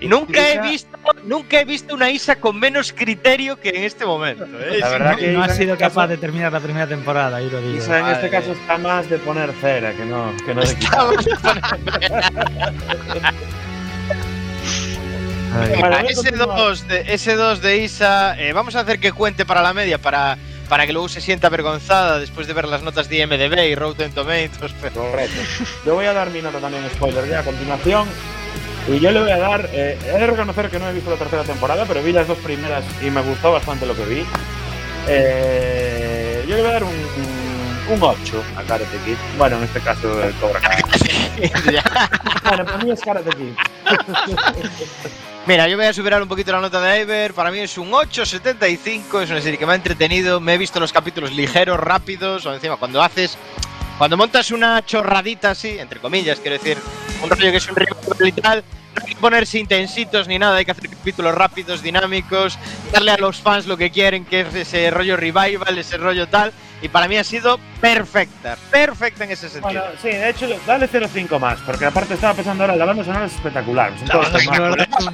[0.08, 4.04] Nunca he Isa- visto, nunca he visto una Isa con menos criterio que en este
[4.06, 4.44] momento.
[4.44, 4.78] ¿eh?
[4.78, 7.48] La verdad que no ha sido este capaz caso- de terminar la primera temporada, ahí
[7.50, 7.76] lo digo.
[7.78, 11.06] Isa en este caso está más de poner cera que no, que no de quitar.
[15.54, 15.68] Ay.
[15.70, 16.56] Venga, Vale, voy a ese continuar.
[16.58, 19.98] 2 de, ese 2 de Isa, eh, vamos a hacer que cuente para la media,
[19.98, 20.38] para,
[20.68, 24.12] para que luego se sienta avergonzada después de ver las notas de IMDB y Rotten
[24.12, 24.72] Tomatoes.
[24.80, 25.40] pero- Correcto.
[25.84, 28.08] Yo voy a dar mi nota también spoiler ya a continuación.
[28.88, 29.68] Y yo le voy a dar.
[29.72, 32.38] eh, he de reconocer que no he visto la tercera temporada, pero vi las dos
[32.38, 34.26] primeras y me gustó bastante lo que vi.
[35.08, 36.90] Eh, yo le voy a dar un,
[37.90, 39.16] un 8 a Karate Kid.
[39.38, 40.60] Bueno, en este caso, el Cobra
[42.44, 43.52] bueno, para mí es Karate Kid.
[45.46, 47.34] Mira, yo voy a superar un poquito la nota de Iver.
[47.34, 49.22] Para mí es un 8.75.
[49.22, 50.38] Es una serie que me ha entretenido.
[50.40, 52.46] Me he visto los capítulos ligeros, rápidos.
[52.46, 53.36] O encima, cuando haces.
[53.98, 56.78] Cuando montas una chorradita así, entre comillas, quiero decir,
[57.22, 58.64] un rollo que es un revival y tal,
[58.94, 60.56] no hay que ponerse intensitos ni nada.
[60.56, 62.58] Hay que hacer capítulos rápidos, dinámicos,
[62.92, 66.52] darle a los fans lo que quieren, que es ese rollo revival, ese rollo tal.
[66.82, 69.82] Y para mí ha sido perfecta, perfecta en ese sentido.
[69.82, 73.26] Bueno, sí, de hecho, dale 0,5 más, porque aparte estaba pensando ahora, la banda sonora
[73.26, 73.96] es espectacular.
[73.98, 74.32] Son todos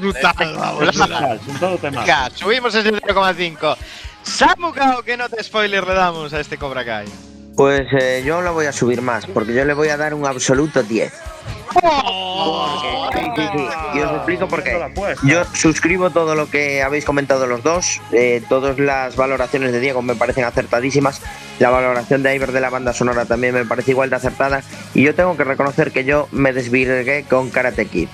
[0.00, 0.76] brutal.
[0.78, 2.06] Brutal, Son todo temas.
[2.06, 3.76] Venga, subimos ese 0,5.
[4.22, 7.06] Samukao, ¿qué nota spoiler le damos a este Cobra Kai?
[7.54, 10.26] Pues eh, yo lo voy a subir más, porque yo le voy a dar un
[10.26, 11.12] absoluto 10.
[11.72, 13.64] Sí, sí, sí.
[13.94, 14.92] Y os explico por qué.
[15.24, 18.00] Yo suscribo todo lo que habéis comentado los dos.
[18.12, 21.20] eh, todas las valoraciones de Diego me parecen acertadísimas.
[21.58, 24.62] La valoración de Iver de la banda sonora también me parece igual de acertada.
[24.94, 28.08] Y yo tengo que reconocer que yo me desvirgué con Karate Kid.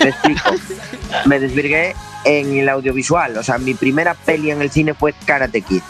[0.00, 0.50] Me explico.
[1.26, 3.36] me desvirgué en el audiovisual.
[3.36, 5.82] O sea, mi primera peli en el cine fue Karate Kid.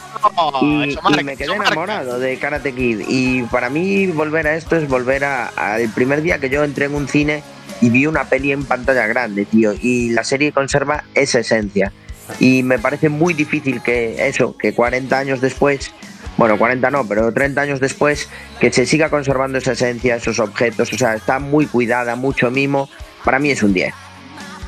[0.62, 3.00] Y, y me quedé enamorado de Karate Kid.
[3.08, 6.86] Y para mí volver a esto es volver a- al primer día que yo entré
[6.86, 7.42] en un cine
[7.80, 9.74] y vi una peli en pantalla grande, tío.
[9.80, 11.92] Y la serie conserva esa esencia.
[12.40, 15.92] Y me parece muy difícil que eso, que 40 años después,
[16.36, 20.92] bueno, 40 no, pero 30 años después, que se siga conservando esa esencia, esos objetos.
[20.92, 22.88] O sea, está muy cuidada, mucho mimo.
[23.24, 23.94] Para mí es un 10.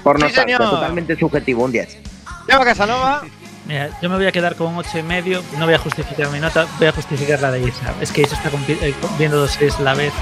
[0.05, 0.71] Por Sí, nostalgia, señor.
[0.71, 1.99] totalmente subjetivo, un 10.
[2.47, 3.23] Llama Casanova.
[3.69, 5.43] Mira, yo me voy a quedar con un 8 y medio.
[5.59, 7.93] No voy a justificar mi nota, voy a justificar la de Isa.
[8.01, 10.12] Es que Isa está eh, viendo dos series a la vez.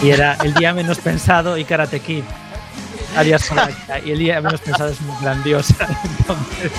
[0.00, 2.22] Y era el día menos pensado y Karate Kid.
[3.16, 3.74] Alias Soraya.
[4.04, 5.74] Y el día menos pensado es muy grandiosa.
[6.18, 6.70] Entonces,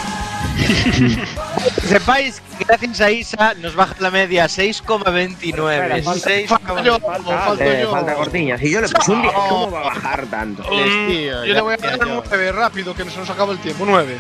[1.81, 5.43] Que sepáis que gracias a Isa nos baja la media a 6,29.
[5.43, 7.57] Espera, falta- 6,29.
[7.59, 8.61] Eh, falta cortiñas.
[8.61, 9.33] Y yo le puse un 10.
[9.33, 10.63] ¿Cómo va a bajar tanto?
[10.63, 13.83] tío, Yo le voy a dar un 9 rápido, que se nos acaba el tiempo.
[13.85, 14.17] 9.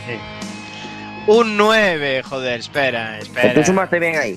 [1.27, 3.65] Un 9, joder, espera, Tú espera.
[3.65, 4.35] sumaste bien ahí.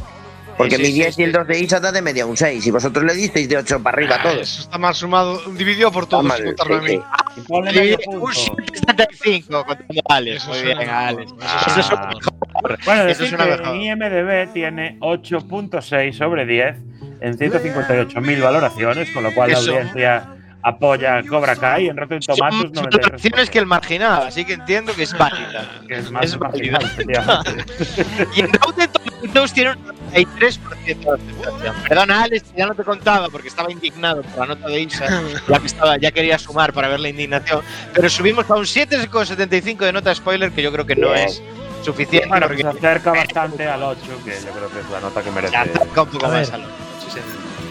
[0.58, 2.36] Porque Sí, mi sí, 10 sí, y el 2 de Isa da de media un
[2.36, 2.66] 6.
[2.66, 4.40] Y vosotros le disteis de 8 para arriba a todos.
[4.42, 5.40] Eso está mal sumado.
[5.52, 7.02] Dividido por todos, mal, sin contarme a sí, mí.
[7.36, 8.32] Y ponle Sí, medio un punto.
[8.74, 10.36] 75 contando a Alex.
[10.42, 11.32] Eso Muy bien, Alex.
[11.66, 12.78] eso es una mejor.
[12.84, 13.66] Bueno, Eso es una mejor.
[13.74, 16.76] en IMDB tiene 8.6 sobre 10
[17.22, 19.70] en 158.000 valoraciones, con lo cual la Eso.
[19.70, 20.28] audiencia
[20.62, 22.90] apoya Cobra Kai en Rotten Tomatoes Son 93%.
[22.92, 25.70] valoraciones que el marginal, así que entiendo que es válida.
[25.88, 27.42] que es más es marginal, válida.
[28.34, 31.74] y en Rotten Tomatoes tiene una 33% de aceptación.
[31.88, 35.06] Perdona, Alex, ya no te contaba porque estaba indignado por la nota de Isa.
[35.48, 37.62] Ya, que estaba, ya quería sumar para ver la indignación.
[37.94, 41.42] Pero subimos a un 7,75 de nota spoiler, que yo creo que no es
[41.82, 42.28] suficiente.
[42.28, 45.22] Bueno, porque pues se acerca bastante al 8, que yo creo que es la nota
[45.22, 45.52] que merece.
[45.52, 46.81] se acerca un poco más al sí, sí.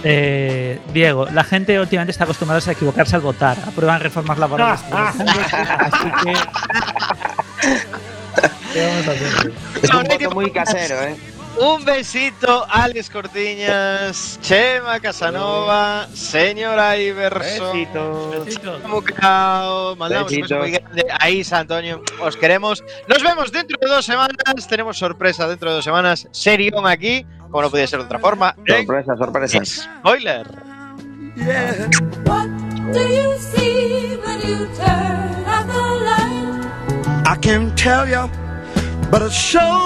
[0.03, 3.57] Eh, Diego, la gente últimamente está acostumbrada a equivocarse al votar.
[3.67, 4.81] Aprueban reformas laborales.
[4.91, 6.33] Así que.
[8.73, 9.53] ¿Qué vamos a hacer?
[9.81, 11.15] Es un voto muy casero, ¿eh?
[11.57, 17.73] Un besito, Alex Cortiñas, Chema Casanova, señora Iverson.
[17.73, 18.83] Besitos.
[18.87, 20.59] Mucao, mandamos un beso Besitos.
[20.59, 22.01] muy grande a Isa, Antonio.
[22.21, 22.81] Os queremos.
[23.07, 24.37] Nos vemos dentro de dos semanas.
[24.69, 26.27] Tenemos sorpresa dentro de dos semanas.
[26.31, 28.55] Serión aquí, como no podía ser de otra forma.
[28.65, 29.89] Sorpresa, sorpresas.
[29.99, 30.47] Spoiler.
[32.93, 37.27] Do you see when you turn out the light?
[37.27, 38.29] I can't tell you,
[39.09, 39.31] but it